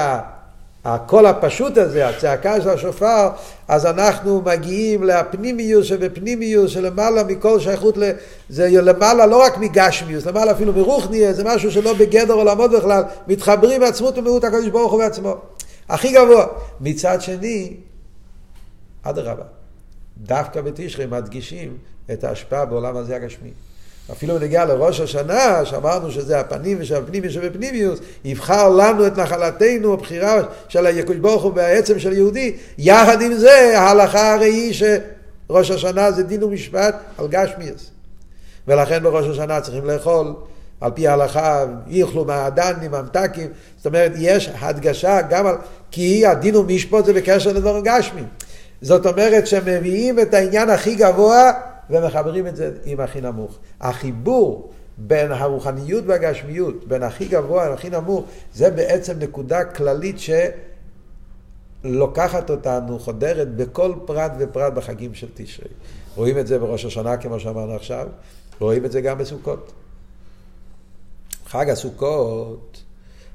[0.84, 3.28] הקול הפשוט הזה, הצעקה של השופר,
[3.68, 8.10] אז אנחנו מגיעים לפנימיוס שבפנימיוס שלמעלה מכל שייכות, ל...
[8.48, 13.80] זה למעלה לא רק מגשמיוס, למעלה אפילו מרוחניה, זה משהו שלא בגדר עולמות בכלל, מתחברים
[13.80, 15.36] בעצמות ומיעוט הקדוש ברוך הוא בעצמו.
[15.88, 16.46] הכי גבוה.
[16.80, 17.76] מצד שני,
[19.02, 19.44] אדרבה,
[20.22, 21.76] דווקא בתשרי מדגישים
[22.12, 23.50] את ההשפעה בעולם הזה הגשמי.
[24.12, 30.86] אפילו בנגיע לראש השנה, שאמרנו שזה הפנים ושהפנימי שבפנימיוס, יבחר לנו את נחלתנו, הבחירה של
[30.86, 36.22] היקוש ברוך הוא והעצם של יהודי, יחד עם זה ההלכה הרי היא שראש השנה זה
[36.22, 37.90] דין ומשפט על גשמיוס.
[38.68, 40.34] ולכן בראש השנה צריכים לאכול
[40.80, 45.56] על פי ההלכה, יאכלו מהדנים, ממתקים, זאת אומרת, יש הדגשה גם על,
[45.90, 48.26] כי הדין ומשפט זה בקשר לדברים גשמיים.
[48.82, 51.52] זאת אומרת שמביאים את העניין הכי גבוה
[51.90, 53.58] ומחברים את זה עם הכי נמוך.
[53.80, 60.16] החיבור בין הרוחניות והגשמיות, בין הכי גבוה להכי נמוך, זה בעצם נקודה כללית
[61.84, 65.68] שלוקחת אותנו, חודרת בכל פרט ופרט בחגים של תשרי.
[66.16, 68.06] רואים את זה בראש השנה, כמו שאמרנו עכשיו,
[68.60, 69.72] רואים את זה גם בסוכות.
[71.46, 72.82] חג הסוכות,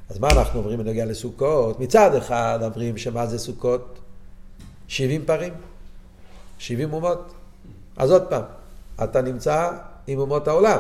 [0.10, 1.80] אז מה אנחנו אומרים בנוגע לסוכות?
[1.80, 4.00] מצד אחד אומרים שמה זה סוכות?
[4.88, 5.54] 70 פרים,
[6.58, 7.34] 70 אומות.
[7.98, 8.44] אז עוד פעם,
[9.04, 9.70] אתה נמצא
[10.08, 10.80] עם אומות העולם.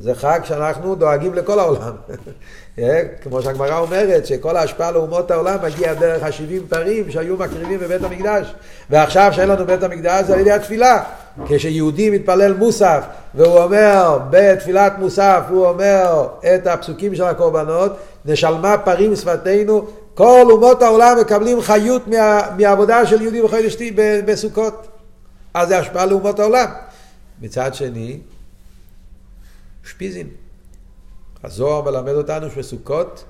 [0.00, 1.92] זה חג שאנחנו דואגים לכל העולם.
[2.78, 8.02] אה, כמו שהגמרא אומרת, שכל ההשפעה לאומות העולם מגיע דרך השבעים פרים שהיו מקריבים בבית
[8.02, 8.54] המקדש.
[8.90, 11.04] ועכשיו שאין לנו בית המקדש זה על ידי התפילה.
[11.46, 13.04] כשיהודי מתפלל מוסף,
[13.34, 17.92] והוא אומר בתפילת מוסף, הוא אומר את הפסוקים של הקורבנות,
[18.24, 19.86] נשלמה פרים שפתנו,
[20.18, 23.76] כל אומות העולם מקבלים חיות מה, מהעבודה של יהודי בחודש
[24.26, 24.86] בסוכות.
[25.54, 26.70] אז זה השפעה לאומות העולם.
[27.40, 28.20] מצד שני,
[29.84, 30.28] שפיזין.
[31.44, 33.24] הזוהר מלמד אותנו שבסוכות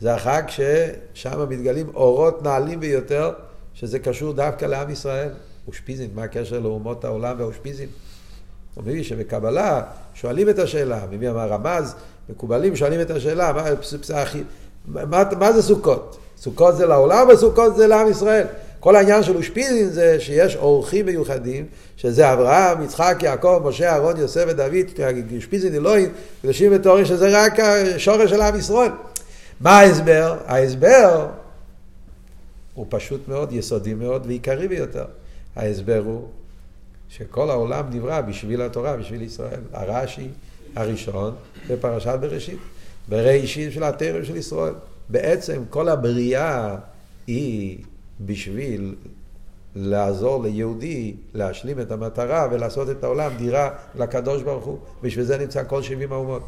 [0.00, 3.32] זה החג ששם מתגלים אורות נעלים ביותר,
[3.74, 5.30] שזה קשור דווקא לעם ישראל.
[5.68, 7.88] אושפיזין, מה הקשר לאומות העולם והאושפיזין?
[8.74, 9.82] הוא מביא שבקבלה
[10.14, 11.94] שואלים את השאלה, מביא אמר רמז,
[12.28, 16.18] מקובלים שואלים את השאלה, מה, מה, מה זה סוכות?
[16.42, 18.46] סוכות זה לעולם וסוכות זה לעם ישראל.
[18.80, 24.44] כל העניין של אושפיזין זה שיש אורחים מיוחדים, שזה אברהם, יצחק, יעקב, משה, אהרון, יוסף
[24.48, 24.86] ודוד,
[25.36, 28.90] אושפיזין אלוהים, קדושים ותורים, שזה רק השורש של עם ישראל.
[29.60, 30.36] מה ההסבר?
[30.46, 31.26] ההסבר
[32.74, 35.04] הוא פשוט מאוד, יסודי מאוד ועיקרי ביותר.
[35.56, 36.28] ההסבר הוא
[37.08, 39.60] שכל העולם נברא בשביל התורה, בשביל ישראל.
[39.72, 40.28] הרש"י
[40.76, 41.34] הראשון
[41.68, 42.58] בפרשת בראשית,
[43.08, 44.74] בראשית של התרם של ישראל.
[45.08, 46.76] בעצם כל הבריאה
[47.26, 47.78] היא
[48.20, 48.94] בשביל
[49.76, 54.78] לעזור ליהודי להשלים את המטרה ולעשות את העולם דירה לקדוש ברוך הוא.
[55.02, 56.42] בשביל זה נמצא כל שבעים האומות.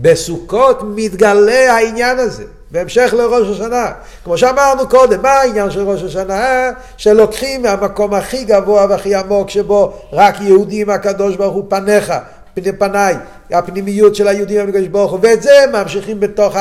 [0.00, 3.92] בסוכות מתגלה העניין הזה, בהמשך לראש השנה.
[4.24, 6.70] כמו שאמרנו קודם, מה העניין של ראש השנה?
[6.96, 12.12] שלוקחים מהמקום הכי גבוה והכי עמוק שבו רק יהודים הקדוש ברוך הוא פניך,
[12.54, 13.14] פני פניי,
[13.50, 16.56] הפנימיות של היהודים הקדוש ברוך הוא, ואת זה ממשיכים בתוך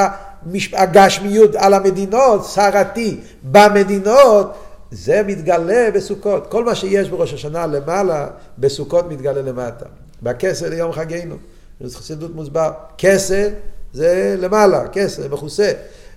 [0.74, 3.20] הגשמיות על המדינות, שרתי
[3.52, 4.54] במדינות,
[4.92, 6.48] זה מתגלה בסוכות.
[6.48, 8.28] כל מה שיש בראש השנה למעלה,
[8.58, 9.86] בסוכות מתגלה למטה.
[10.22, 11.36] בכסה ליום חגינו.
[11.82, 12.72] זה חסידות מוסבר.
[12.98, 13.50] כסה
[13.94, 15.72] זה למעלה, כסה, מכוסה.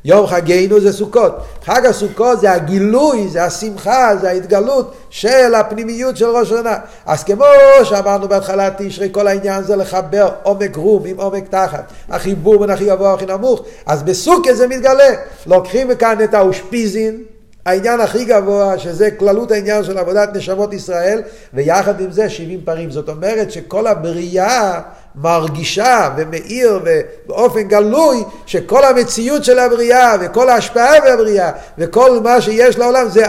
[0.05, 1.33] יום חגינו זה סוכות.
[1.65, 6.79] חג הסוכות זה הגילוי, זה השמחה, זה ההתגלות של הפנימיות של ראש השנה.
[7.07, 7.45] אז כמו
[7.85, 11.93] שאמרנו בהתחלת תשרי, כל העניין זה לחבר עומק רום עם עומק תחת.
[12.09, 13.63] החיבור בין הכי גבוה והכי נמוך.
[13.87, 15.15] אז בסוכה זה מתגלה.
[15.47, 17.23] לוקחים כאן את האושפיזין.
[17.67, 21.23] העניין הכי גבוה, שזה כללות העניין של עבודת נשמות ישראל,
[21.55, 22.91] ויחד עם זה 70 פרים.
[22.91, 24.81] זאת אומרת שכל הבריאה
[25.17, 33.09] מרגישה ומאיר ובאופן גלוי שכל המציאות של הבריאה וכל ההשפעה בבריאה וכל מה שיש לעולם
[33.09, 33.25] זה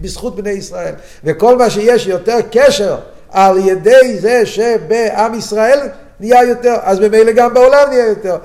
[0.00, 0.94] בזכות בני ישראל.
[1.24, 2.96] וכל מה שיש יותר קשר
[3.30, 5.88] על ידי זה שבעם ישראל
[6.20, 8.36] נהיה יותר, אז ממילא גם בעולם נהיה יותר.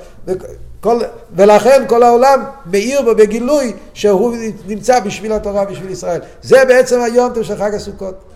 [0.82, 1.00] כל,
[1.36, 4.36] ולכן כל העולם מאיר בו בגילוי שהוא
[4.68, 6.22] נמצא בשביל התורה, בשביל ישראל.
[6.42, 8.27] זה בעצם היום של חג הסוכות.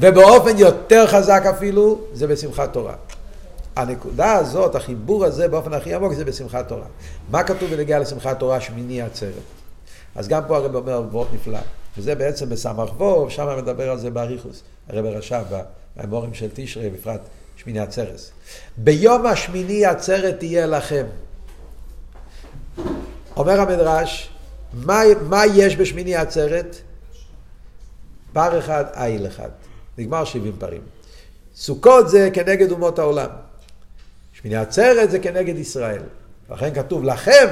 [0.00, 2.94] ובאופן יותר חזק אפילו, זה בשמחת תורה.
[3.76, 6.86] הנקודה הזאת, החיבור הזה באופן הכי עמוק, זה בשמחת תורה.
[7.30, 8.60] מה כתוב בנגיע לשמחת תורה?
[8.60, 9.32] שמיני עצרת.
[10.14, 11.58] אז גם פה הרב אומר מאוד נפלא.
[11.98, 14.62] וזה בעצם בסמ"ך וו, שם מדבר על זה באריכוס.
[14.88, 15.60] הרב רש"ב,
[15.96, 17.20] האמורים של תשרי, בפרט
[17.56, 18.20] שמיני עצרת.
[18.76, 21.06] ביום השמיני עצרת תהיה לכם.
[23.36, 24.30] אומר המדרש,
[24.72, 26.76] מה, מה יש בשמיני עצרת?
[28.32, 29.48] פר אחד, איל אחד.
[30.00, 30.80] נגמר שבעים פרים.
[31.56, 33.28] סוכות זה כנגד אומות העולם.
[34.32, 36.02] שמיני עצרת זה כנגד ישראל.
[36.50, 37.48] לכן כתוב לכם,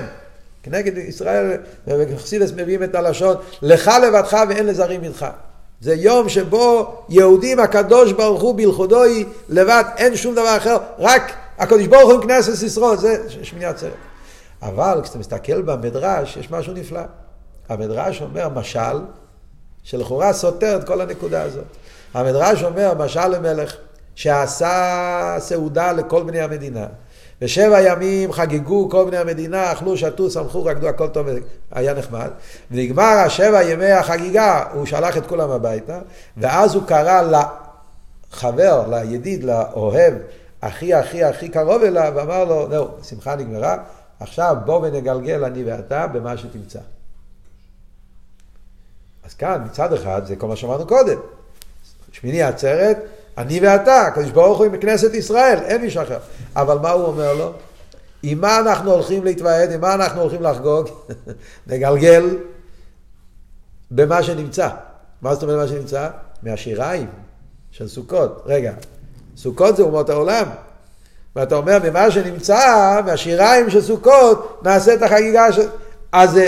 [0.62, 1.56] כנגד ישראל,
[1.86, 5.26] וחסידס מביאים את הלשון, לך לבדך ואין לזרים ממך.
[5.80, 11.86] זה יום שבו יהודים הקדוש ברוך הוא בלכודוי לבד, אין שום דבר אחר, רק הקדוש
[11.86, 13.92] ברוך הוא עם כנסת ישראל, זה שמיני עצרת.
[14.62, 17.00] אבל כשאתה מסתכל במדרש, יש משהו נפלא.
[17.68, 18.98] המדרש אומר משל,
[19.82, 21.64] שלכאורה סותר את כל הנקודה הזאת.
[22.14, 23.76] המדרש אומר משל למלך
[24.14, 26.86] שעשה סעודה לכל בני המדינה.
[27.42, 31.26] ושבע ימים חגגו כל בני המדינה, אכלו, שתו, שמחו, רקדו, הכל טוב,
[31.70, 32.30] היה נחמד.
[32.70, 35.98] ונגמר השבע ימי החגיגה, הוא שלח את כולם הביתה,
[36.36, 37.22] ואז הוא קרא
[38.32, 40.14] לחבר, לידיד, לאוהב,
[40.62, 43.76] הכי הכי הכי קרוב אליו, ואמר לו, זהו, שמחה נגמרה,
[44.20, 46.80] עכשיו בוא ונגלגל אני ואתה במה שתמצא.
[49.24, 51.18] אז כאן מצד אחד זה כל מה שאמרנו קודם.
[52.12, 52.98] שמיני עצרת,
[53.38, 56.18] אני ואתה, הקדוש ברוך הוא עם כנסת ישראל, אין מישהו אחר.
[56.56, 57.52] אבל מה הוא אומר לו?
[58.22, 60.88] עם מה אנחנו הולכים להתוועד, עם מה אנחנו הולכים לחגוג?
[61.66, 62.36] נגלגל
[63.90, 64.68] במה שנמצא.
[65.22, 66.08] מה זאת אומרת מה שנמצא?
[66.42, 67.06] מהשיריים
[67.70, 68.42] של סוכות.
[68.46, 68.72] רגע,
[69.36, 70.46] סוכות זה אומות העולם.
[71.36, 75.68] ואתה אומר, ממה שנמצא, מהשיריים של סוכות, נעשה את החגיגה של...
[76.12, 76.40] אז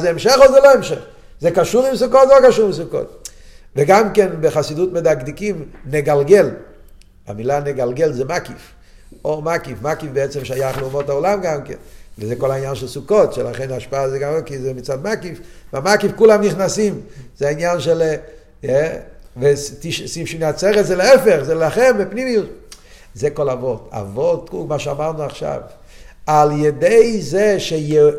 [0.00, 0.98] זה, המשך או זה לא המשך?
[1.40, 3.17] זה קשור עם סוכות או לא קשור עם סוכות?
[3.78, 6.50] וגם כן בחסידות מדקדקים, נגלגל.
[7.26, 8.72] המילה נגלגל זה מקיף.
[9.24, 11.74] או מקיף, מקיף בעצם שייך לאומות העולם גם כן.
[12.18, 15.40] וזה כל העניין של סוכות, שלכן ההשפעה זה גם כי זה מצד מקיף.
[15.72, 17.00] במקיף כולם נכנסים.
[17.36, 18.02] זה העניין של...
[18.64, 18.98] אה,
[19.36, 22.46] ושים שני עצרת זה להפך, זה לכם בפנימיות.
[23.14, 23.90] זה כל אבות.
[23.92, 25.60] אבות, מה שאמרנו עכשיו.
[26.26, 28.10] על ידי זה שיהיה...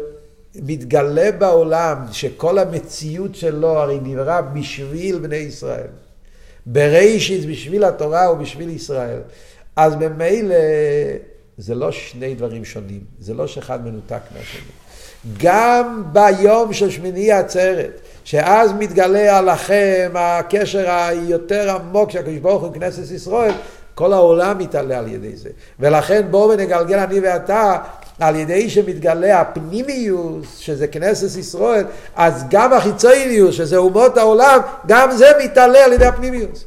[0.64, 5.88] מתגלה בעולם שכל המציאות שלו הרי נברא בשביל בני ישראל.
[6.66, 9.20] בראשית בשביל התורה ובשביל ישראל.
[9.76, 10.56] אז ממילא
[11.58, 14.72] זה לא שני דברים שונים, זה לא שאחד מנותק מהשני.
[15.38, 22.74] גם ביום של שמיני עצרת, שאז מתגלה עליכם הקשר היותר עמוק של הקדוש ברוך הוא
[22.74, 23.52] כנסת ישראל,
[23.96, 25.50] כל העולם מתעלה על ידי זה.
[25.80, 27.78] ולכן בואו ונגלגל אני ואתה
[28.20, 35.32] על ידי שמתגלה הפנימיוס, שזה כנסת ישראל, אז גם החיצוניוס, שזה אומות העולם, גם זה
[35.44, 36.66] מתעלה על ידי הפנימיוס.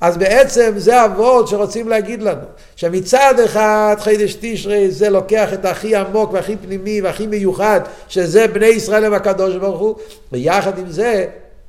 [0.00, 2.42] אז בעצם זה אבות שרוצים להגיד לנו,
[2.76, 8.66] שמצד אחד חידש תשרי זה לוקח את הכי עמוק והכי פנימי והכי מיוחד, שזה בני
[8.66, 9.96] ישראל עם הקדוש ברוך הוא,
[10.32, 11.26] ויחד עם זה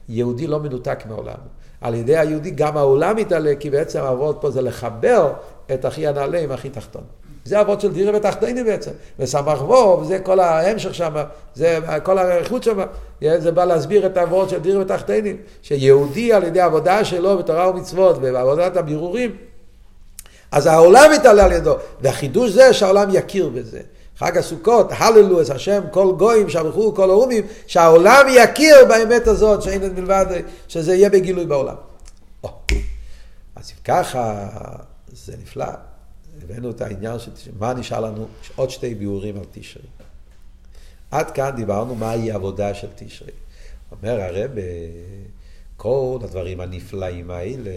[0.09, 1.37] יהודי לא מנותק מעולם.
[1.81, 5.33] על ידי היהודי גם העולם מתעלה, כי בעצם האבות פה זה לחבר
[5.73, 7.03] את הכי הנעלה עם הכי תחתון.
[7.49, 8.91] זה אבות של דירה ותחתינים בעצם.
[9.19, 11.13] וסמך ווב, זה כל ההמשך שם,
[11.55, 12.79] זה כל האריכות שם.
[13.21, 15.37] זה בא להסביר את האבות של דירה ותחתינים.
[15.61, 19.35] שיהודי על ידי עבודה שלו בתורה ומצוות ובעבודת הבירורים,
[20.51, 21.75] אז העולם מתעלה על ידו.
[22.01, 23.79] והחידוש זה שהעולם יכיר בזה.
[24.17, 29.85] חג הסוכות, הללו את השם כל גויים, שבחו כל האומים, שהעולם יכיר באמת הזאת שאין
[29.85, 30.25] את מלבד,
[30.67, 31.75] שזה יהיה בגילוי בעולם.
[33.55, 34.47] אז אם ככה,
[35.13, 35.88] זה נפלא.
[36.43, 37.53] הבאנו את העניין של תשרי.
[37.59, 38.27] מה נשאר לנו?
[38.55, 39.83] עוד שתי ביאורים על תשרי.
[41.11, 43.31] עד כאן דיברנו מהי עבודה של תשרי.
[43.91, 44.51] אומר הרב,
[45.77, 47.71] כל הדברים הנפלאים האלה,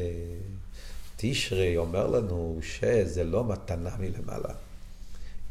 [1.17, 4.55] תשרי אומר לנו שזה לא מתנה מלמעלה,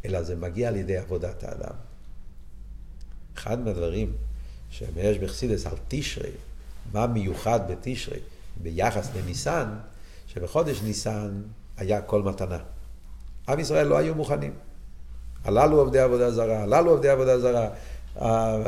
[0.06, 1.76] אלא זה מגיע על ידי עבודת האדם.
[3.36, 4.14] אחד מהדברים
[4.72, 6.32] שיש בחסידס על תשרי,
[6.94, 8.20] מה מיוחד בתשרי
[8.62, 9.68] ביחס לניסן,
[10.28, 11.42] שבחודש ניסן
[11.78, 12.60] היה כל מתנה.
[13.50, 14.54] עם ישראל לא היו מוכנים.
[15.44, 17.68] הללו עובדי עבודה זרה, הללו עובדי עבודה זרה,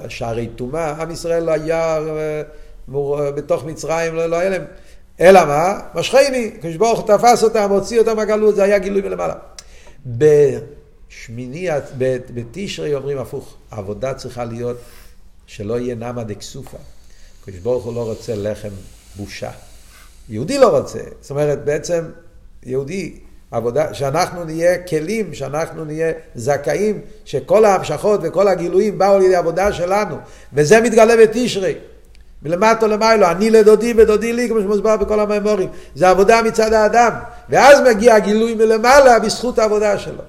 [0.09, 4.65] שערי טומאה, עם ישראל היה אה, בתוך מצרים, לא, לא היה להם.
[5.19, 5.79] אלא מה?
[5.95, 9.35] משכני, הקדוש ברוך הוא תפס אותם, הוציא אותם מהגלות, זה היה גילוי מלמעלה.
[10.05, 11.67] בשמיני,
[12.33, 14.77] בתשרי אומרים הפוך, העבודה צריכה להיות
[15.47, 16.77] שלא יהיה נמא דקסופה.
[17.41, 18.69] הקדוש ברוך הוא לא רוצה לחם
[19.15, 19.51] בושה.
[20.29, 20.99] יהודי לא רוצה.
[21.21, 22.05] זאת אומרת, בעצם
[22.63, 23.19] יהודי,
[23.53, 30.15] עבודה, שאנחנו נהיה כלים, שאנחנו נהיה זכאים, שכל ההמשכות וכל הגילויים באו לידי עבודה שלנו.
[30.53, 31.75] וזה מתגלה בתשרי.
[32.41, 35.69] מלמטה למיילו, אני לדודי ודודי לי, כמו שמוסבר בכל המימורים.
[35.95, 37.11] זה עבודה מצד האדם.
[37.49, 40.23] ואז מגיע הגילוי מלמעלה בזכות העבודה שלו.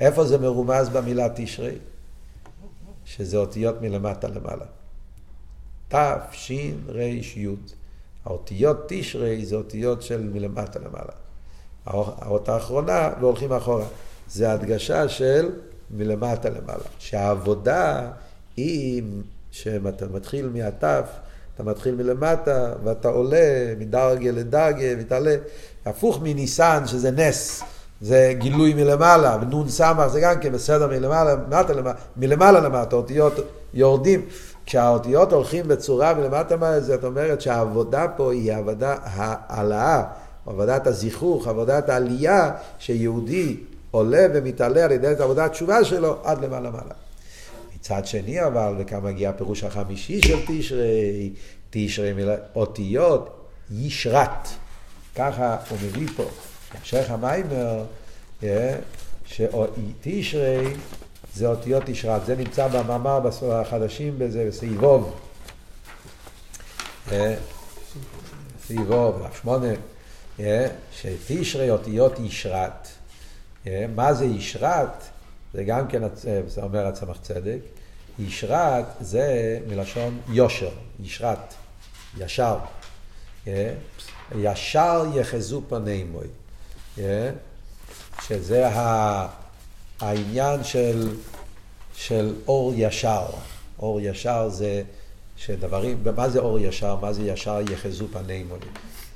[0.00, 1.74] איפה זה מרומז במילה תשרי?
[3.04, 4.64] שזה אותיות מלמטה למעלה.
[7.36, 7.70] יוד.
[8.24, 11.27] האותיות תשרי זה אותיות של מלמטה למעלה.
[11.88, 13.84] האות האחרונה והולכים אחורה.
[14.30, 15.50] זה הדגשה של
[15.90, 16.84] מלמטה למעלה.
[16.98, 18.00] שהעבודה
[18.56, 19.02] היא
[19.50, 21.04] שאתה מתחיל מהתף,
[21.54, 25.36] אתה מתחיל מלמטה ואתה עולה מדרגה לדרגה ותעלה.
[25.86, 27.62] הפוך מניסן שזה נס.
[28.00, 31.72] זה גילוי מלמעלה, נון סמך זה גם כן בסדר מלמעלה, מלמטה,
[32.16, 33.32] מלמעלה למטה, אותיות
[33.74, 34.22] יורדים.
[34.66, 40.02] כשהאותיות הולכים בצורה מלמטה מעלה, זאת אומרת שהעבודה פה היא עבודה העלאה,
[40.50, 43.56] עבודת הזיכוך, עבודת העלייה, שיהודי
[43.90, 46.94] עולה ומתעלה על ידי עבודת התשובה שלו עד למעלה מעלה.
[47.76, 51.32] מצד שני אבל, וכאן מגיע הפירוש החמישי של תשרי,
[51.70, 52.12] תשרי
[52.54, 54.48] אותיות ישרת.
[55.16, 56.24] ככה הוא מביא פה.
[56.74, 57.84] המשך המיימר,
[58.42, 58.76] אה,
[59.26, 60.64] שתשרי
[61.34, 62.26] זה אותיות ישרת.
[62.26, 63.20] זה נמצא במאמר
[63.52, 65.14] החדשים בזה, בסעיבוב.
[67.12, 67.34] אה,
[68.66, 69.72] סעיבוב, שמונה,
[70.92, 72.88] שתשרי אותיות ישרת.
[73.94, 75.04] מה זה ישרת?
[75.54, 76.02] זה גם כן,
[76.46, 77.58] זה אומר הצמח צדק.
[78.18, 80.70] ישרת זה מלשון יושר,
[81.00, 81.54] ישרת,
[82.18, 82.58] ישר.
[84.34, 86.26] ישר יחזו פני מוי.
[88.22, 88.68] שזה
[90.00, 91.16] העניין של,
[91.94, 93.26] של אור ישר.
[93.78, 94.82] אור ישר זה
[95.36, 96.96] שדברים, מה זה אור ישר?
[96.96, 98.58] מה זה ישר יחזו פני מוי?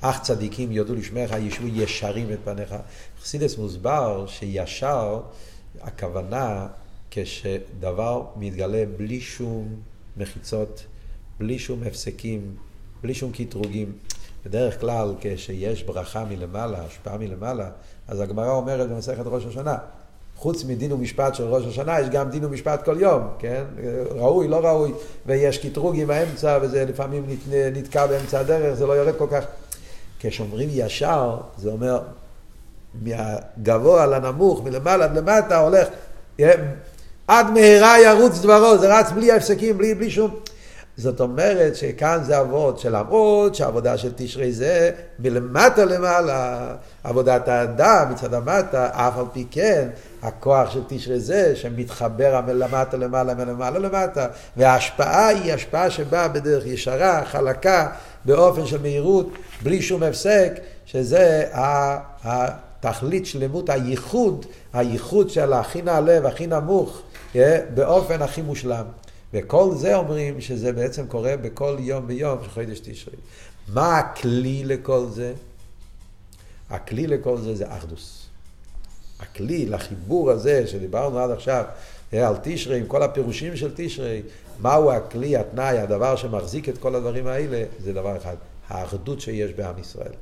[0.05, 2.74] אך צדיקים יודו לשמך, ישבו ישרים את פניך.
[3.22, 5.20] חסידס מוסבר שישר,
[5.80, 6.66] הכוונה
[7.11, 9.68] כשדבר מתגלה בלי שום
[10.16, 10.84] מחיצות,
[11.38, 12.55] בלי שום הפסקים,
[13.03, 13.92] בלי שום קטרוגים.
[14.46, 17.70] בדרך כלל כשיש ברכה מלמעלה, השפעה מלמעלה,
[18.09, 19.76] אז הגמרא אומרת במסכת ראש השנה,
[20.36, 23.64] חוץ מדין ומשפט של ראש השנה, יש גם דין ומשפט כל יום, כן?
[24.11, 24.92] ראוי, לא ראוי,
[25.26, 27.26] ויש קטרוגים באמצע, וזה לפעמים
[27.72, 29.44] נתקע באמצע הדרך, זה לא יורד כל כך.
[30.23, 32.01] כשאומרים ישר, זה אומר
[33.03, 35.89] מהגבוה לנמוך, מלמעלה למטה, הולך,
[37.29, 40.37] עד מהרה ירוץ דברו, זה רץ בלי הפסקים, בלי, בלי שום...
[40.97, 46.66] זאת אומרת שכאן זה אבות שלמרות שהעבודה של תשרי זה מלמטה למעלה,
[47.05, 49.89] עבודת האדם מצד המטה, אף על פי כן
[50.23, 57.25] הכוח של תשרי זה שמתחבר מלמטה למעלה מלמעלה למטה, וההשפעה היא השפעה שבאה בדרך ישרה,
[57.25, 57.89] חלקה,
[58.25, 59.29] באופן של מהירות,
[59.62, 60.53] בלי שום הפסק,
[60.87, 61.51] שזה
[62.23, 67.03] התכלית שלמות הייחוד, הייחוד של הכי נעלה והכי נמוך,
[67.75, 68.85] באופן הכי מושלם.
[69.35, 73.14] וכל זה אומרים שזה בעצם קורה בכל יום ויום של חודש תשרי.
[73.68, 75.33] מה הכלי לכל זה?
[76.70, 78.27] הכלי לכל זה זה אחדוס.
[79.20, 81.64] הכלי לחיבור הזה שדיברנו עד עכשיו
[82.13, 84.23] על תשרי, עם כל הפירושים של תשרי,
[84.61, 88.37] מהו הכלי, התנאי, הדבר שמחזיק את כל הדברים האלה, זה דבר אחד,
[88.69, 90.13] האחדות שיש בעם ישראל.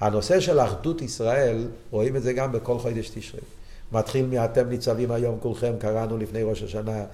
[0.00, 3.40] הנושא של אחדות ישראל, רואים את זה גם בכל חודש תשרי.
[3.92, 7.04] מתחיל מאתם ניצבים היום כולכם, קראנו לפני ראש השנה, אה,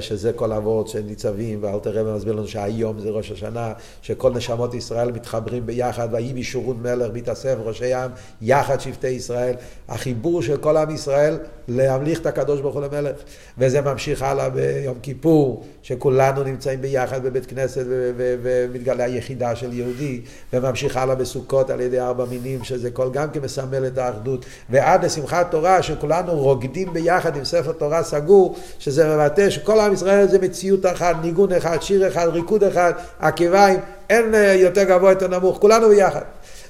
[0.00, 3.72] שזה כל אבות שניצבים, ואלתר רבי מסביר לנו שהיום זה ראש השנה,
[4.02, 8.10] שכל נשמות ישראל מתחברים ביחד, ויהי בישורון מלך, בהתאסף ראשי עם,
[8.42, 9.54] יחד שבטי ישראל.
[9.88, 13.16] החיבור של כל עם ישראל להמליך את הקדוש ברוך הוא למלך.
[13.58, 20.20] וזה ממשיך הלאה ביום כיפור, שכולנו נמצאים ביחד בבית כנסת ומתגלה היחידה של יהודי,
[20.52, 24.44] וממשיך הלאה בסוכות על ידי ארבע מינים, שזה כל גם כן מסמל את האחדות.
[24.70, 30.28] ועד לשמחת תורה, שכולנו רוקדים ביחד עם ספר תורה סגור, שזה מבטא שכל עם ישראל
[30.28, 35.28] זה מציאות אחת, ניגון אחד, שיר אחד, ריקוד אחד, עקביים, אין אה, יותר גבוה, יותר
[35.28, 36.22] נמוך, כולנו ביחד.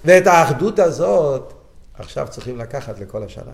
[0.04, 1.52] ואת האחדות הזאת
[1.94, 3.52] עכשיו צריכים לקחת לכל השנה.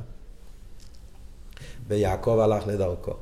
[1.89, 3.13] ויעקב הלך לדרכו.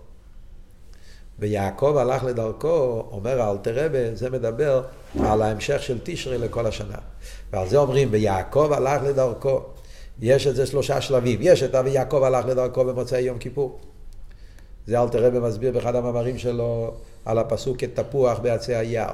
[1.39, 4.83] ויעקב הלך לדרכו, אומר האלתר רבה, זה מדבר
[5.25, 6.99] על ההמשך של תשרי לכל השנה.
[7.53, 9.61] ועל זה אומרים, ויעקב הלך לדרכו.
[10.21, 11.39] יש את זה שלושה שלבים.
[11.43, 13.79] יש את ויעקב הלך לדרכו במוצאי יום כיפור.
[14.87, 19.13] זה אלתר רבה מסביר באחד המאמרים שלו על הפסוק כתפוח בעצי היער.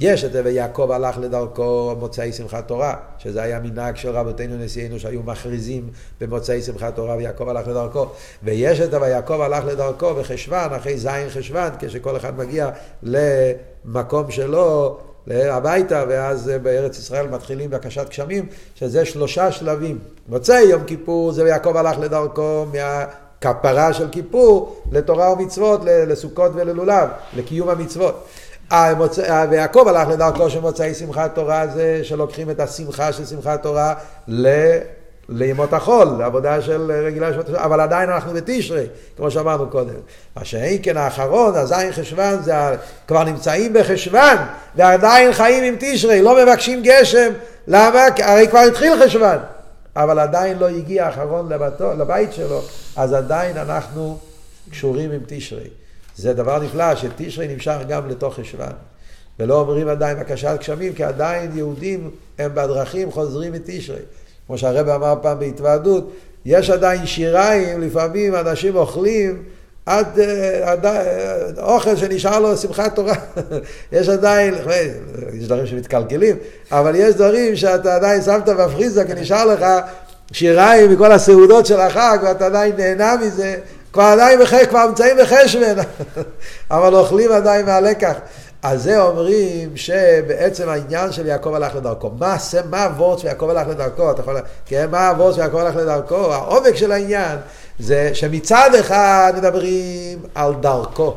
[0.00, 4.98] יש את זה ויעקב הלך לדרכו מוצאי שמחת תורה, שזה היה מנהג של רבותינו נשיאנו
[4.98, 5.90] שהיו מכריזים
[6.20, 8.06] במוצאי שמחת תורה ויעקב הלך לדרכו.
[8.42, 12.70] ויש את זה ויעקב הלך לדרכו בחשוון, אחרי זין חשוון, כשכל אחד מגיע
[13.02, 19.98] למקום שלו, הביתה, ואז בארץ ישראל מתחילים בקשת גשמים, שזה שלושה שלבים.
[20.28, 23.04] מוצאי יום כיפור זה ויעקב הלך לדרכו מה...
[23.40, 28.26] כפרה של כיפור לתורה ומצוות, לסוכות וללולב, לקיום המצוות.
[29.50, 33.94] ויעקב הלך לדרכו של מוצאי שמחת תורה זה שלוקחים את השמחה של שמחת תורה
[34.28, 34.48] ל...
[35.32, 37.56] לימות החול, לעבודה של רגילה של...
[37.56, 38.86] אבל עדיין אנחנו בתשרי,
[39.16, 39.94] כמו שאמרנו קודם.
[40.36, 42.54] מה שאין כן האחרון, הזין חשוון, זה
[43.08, 44.36] כבר נמצאים בחשוון,
[44.76, 47.32] ועדיין חיים עם תשרי, לא מבקשים גשם,
[47.66, 48.06] למה?
[48.18, 49.38] הרי כבר התחיל חשוון.
[49.96, 52.60] אבל עדיין לא הגיע האחרון לבתו, לבית שלו,
[52.96, 54.18] אז עדיין אנחנו
[54.70, 55.68] קשורים עם תשרי.
[56.16, 58.72] זה דבר נפלא שתשרי נמשך גם לתוך חשוון.
[59.38, 64.02] ולא אומרים עדיין בקשת גשמים, כי עדיין יהודים הם בדרכים חוזרים מתשרי.
[64.46, 66.12] כמו שהרב אמר פעם בהתוועדות,
[66.44, 69.42] יש עדיין שיריים, לפעמים אנשים אוכלים
[69.86, 73.14] עד, אה, עד אה, אוכל שנשאר לו שמחת תורה.
[73.92, 74.54] יש עדיין,
[75.32, 76.36] יש דברים שמתקלקלים,
[76.72, 79.64] אבל יש דברים שאתה עדיין שמת בפריזה, כי נשאר לך
[80.32, 83.56] שיריים מכל הסעודות של החג, ואתה עדיין נהנה מזה,
[83.92, 85.74] כבר עדיין, בחש, כבר נמצאים בחשבן,
[86.70, 88.14] אבל אוכלים עדיין מהלקח.
[88.62, 92.10] אז זה אומרים שבעצם העניין של יעקב הלך לדרכו.
[92.18, 92.36] מה,
[92.70, 94.10] מה הוורד של יעקב הלך לדרכו?
[94.10, 96.32] אתה יכול, כן, מה הוורד של יעקב הלך לדרכו?
[96.32, 97.38] העומק של העניין
[97.80, 101.16] זה שמצד אחד מדברים על דרכו.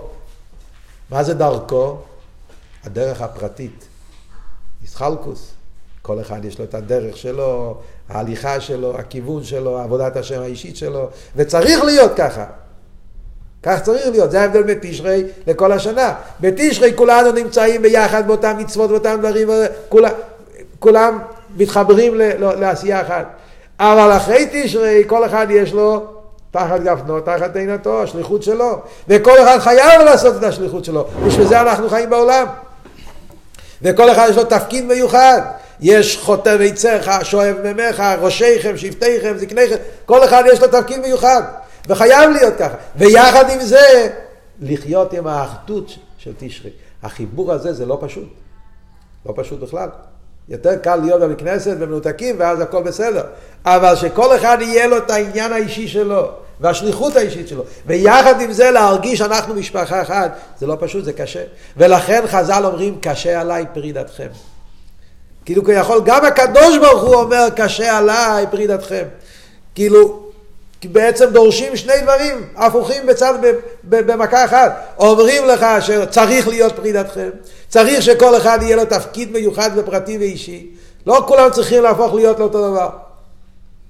[1.09, 1.97] מה זה דרכו?
[2.84, 3.86] הדרך הפרטית.
[4.82, 5.51] איסחלקוס.
[6.01, 7.78] כל אחד יש לו את הדרך שלו,
[8.09, 12.45] ההליכה שלו, הכיוון שלו, עבודת השם האישית שלו, וצריך להיות ככה.
[13.64, 16.14] כך צריך להיות, זה ההבדל בין תשרי לכל השנה.
[16.39, 19.49] בתשרי כולנו נמצאים ביחד באותם מצוות, באותם דברים,
[19.89, 20.11] כולם,
[20.80, 21.20] כולם
[21.57, 23.26] מתחברים לעשייה אחת.
[23.80, 26.12] אבל אחרי תשרי כל אחד יש לו
[26.54, 28.82] תחת גפנו, תחת עינתו, השליחות שלו.
[29.08, 31.08] וכל אחד חייב לעשות את השליחות שלו.
[31.26, 32.45] בשביל זה אנחנו חיים בעולם.
[33.82, 35.41] וכל אחד יש לו תפקיד מיוחד.
[35.80, 39.76] יש חוטב עציך, שואב ממך, ראשיכם, שבטיכם, זקניכם,
[40.06, 41.41] כל אחד יש לו תפקיד מיוחד.
[41.88, 42.76] וחייב להיות ככה.
[42.95, 44.10] ויחד עם זה,
[44.62, 46.72] לחיות עם האחדות של תשרי.
[47.04, 48.30] החיבור הזה זה לא פשוט.
[49.26, 49.89] לא פשוט בכלל.
[50.49, 53.24] יותר קל להיות בבית כנסת ומנותקים ואז הכל בסדר.
[53.66, 57.64] אבל שכל אחד יהיה לו את העניין האישי שלו והשליחות האישית שלו.
[57.86, 61.43] ויחד עם זה להרגיש שאנחנו משפחה אחת, זה לא פשוט, זה קשה.
[61.78, 64.28] ולכן חז"ל אומרים, קשה עליי פרידתכם.
[65.45, 69.03] כאילו כביכול גם הקדוש ברוך הוא אומר, קשה עליי פרידתכם.
[69.76, 70.24] כאילו,
[70.84, 73.34] בעצם דורשים שני דברים הפוכים בצד,
[73.84, 74.95] במכה אחת.
[74.97, 77.30] אומרים לך שצריך להיות פרידתכם,
[77.70, 80.68] צריך שכל אחד יהיה לו תפקיד מיוחד ופרטי ואישי.
[81.07, 82.89] לא כולם צריכים להפוך להיות לאותו דבר.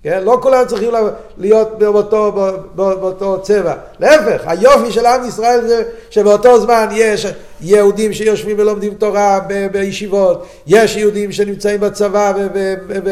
[0.03, 0.23] כן?
[0.23, 0.91] לא כולם צריכים
[1.37, 2.31] להיות באותו,
[2.75, 3.73] באותו צבע.
[3.99, 7.27] להפך, היופי של עם ישראל זה שבאותו זמן יש
[7.61, 12.33] יהודים שיושבים ולומדים תורה ב- בישיבות, יש יהודים שנמצאים בצבא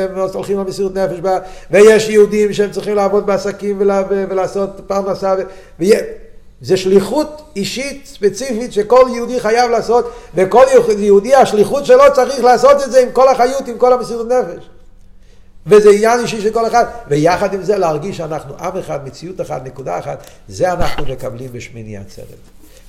[0.04, 1.40] והולכים למסירות נפש, בה,
[1.72, 5.36] ויש יהודים שהם צריכים לעבוד בעסקים ולה, ולעשות פרנסה.
[5.80, 5.84] ו...
[6.62, 10.66] זה שליחות אישית ספציפית שכל יהודי חייב לעשות, וכל
[10.98, 14.81] יהודי השליחות שלו צריך לעשות את זה עם כל החיות, עם כל המסירות נפש.
[15.66, 19.66] וזה עניין אישי של כל אחד, ויחד עם זה להרגיש שאנחנו עם אחד, מציאות אחת,
[19.66, 22.26] נקודה אחת, זה אנחנו מקבלים בשמיני עצרת.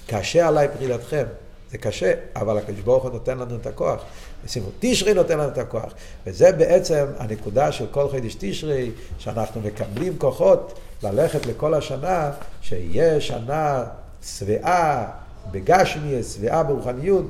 [0.06, 1.24] קשה עליי פרילתכם,
[1.72, 4.00] זה קשה, אבל הקדוש ברוך הוא נותן לנו את הכוח.
[4.46, 5.92] סימון תשרי נותן לנו את הכוח.
[6.26, 12.30] וזה בעצם הנקודה של כל חידש תשרי, שאנחנו מקבלים כוחות ללכת לכל השנה,
[12.62, 13.84] שיהיה שנה
[14.26, 15.06] שבעה
[15.50, 17.24] בגשמי, שבעה ברוחניות,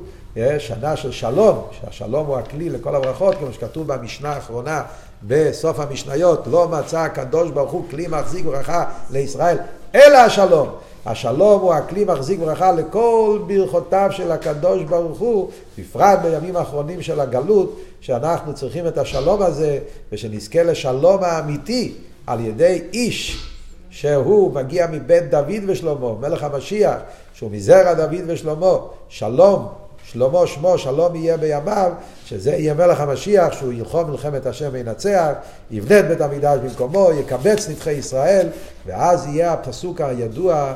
[0.59, 4.83] שנה של שלום, שהשלום הוא הכלי לכל הברכות, כמו שכתוב במשנה האחרונה
[5.27, 9.57] בסוף המשניות, לא מצא הקדוש ברוך הוא כלי מחזיק ברכה לישראל,
[9.95, 10.69] אלא השלום.
[11.05, 17.19] השלום הוא הכלי מחזיק ברכה לכל ברכותיו של הקדוש ברוך הוא, בפרט בימים האחרונים של
[17.19, 19.79] הגלות, שאנחנו צריכים את השלום הזה,
[20.11, 21.93] ושנזכה לשלום האמיתי
[22.27, 23.47] על ידי איש
[23.89, 26.95] שהוא מגיע מבית דוד ושלמה, מלך המשיח,
[27.33, 28.77] שהוא מזרע דוד ושלמה,
[29.09, 29.67] שלום,
[30.03, 31.91] שלמה שמו, שלום יהיה בימיו,
[32.25, 35.31] שזה יהיה מלך המשיח, שהוא ילחום מלחמת השם וינצח,
[35.71, 38.47] יבנה את בית המקדש במקומו, יקבץ נדחי ישראל,
[38.85, 40.73] ואז יהיה הפסוק הידוע,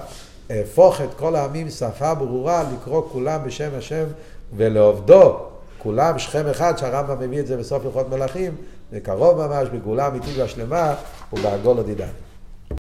[0.50, 4.04] הפוך את כל העמים שפה ברורה, לקרוא כולם בשם השם
[4.58, 5.36] ולעובדו,
[5.78, 8.56] כולם שכם אחד, שהרמב"ם מביא את זה בסוף הלכות מלכים,
[8.92, 10.96] וקרוב ממש בגאולה אמיתית והשלמה
[11.34, 12.06] ובעגול עתידה.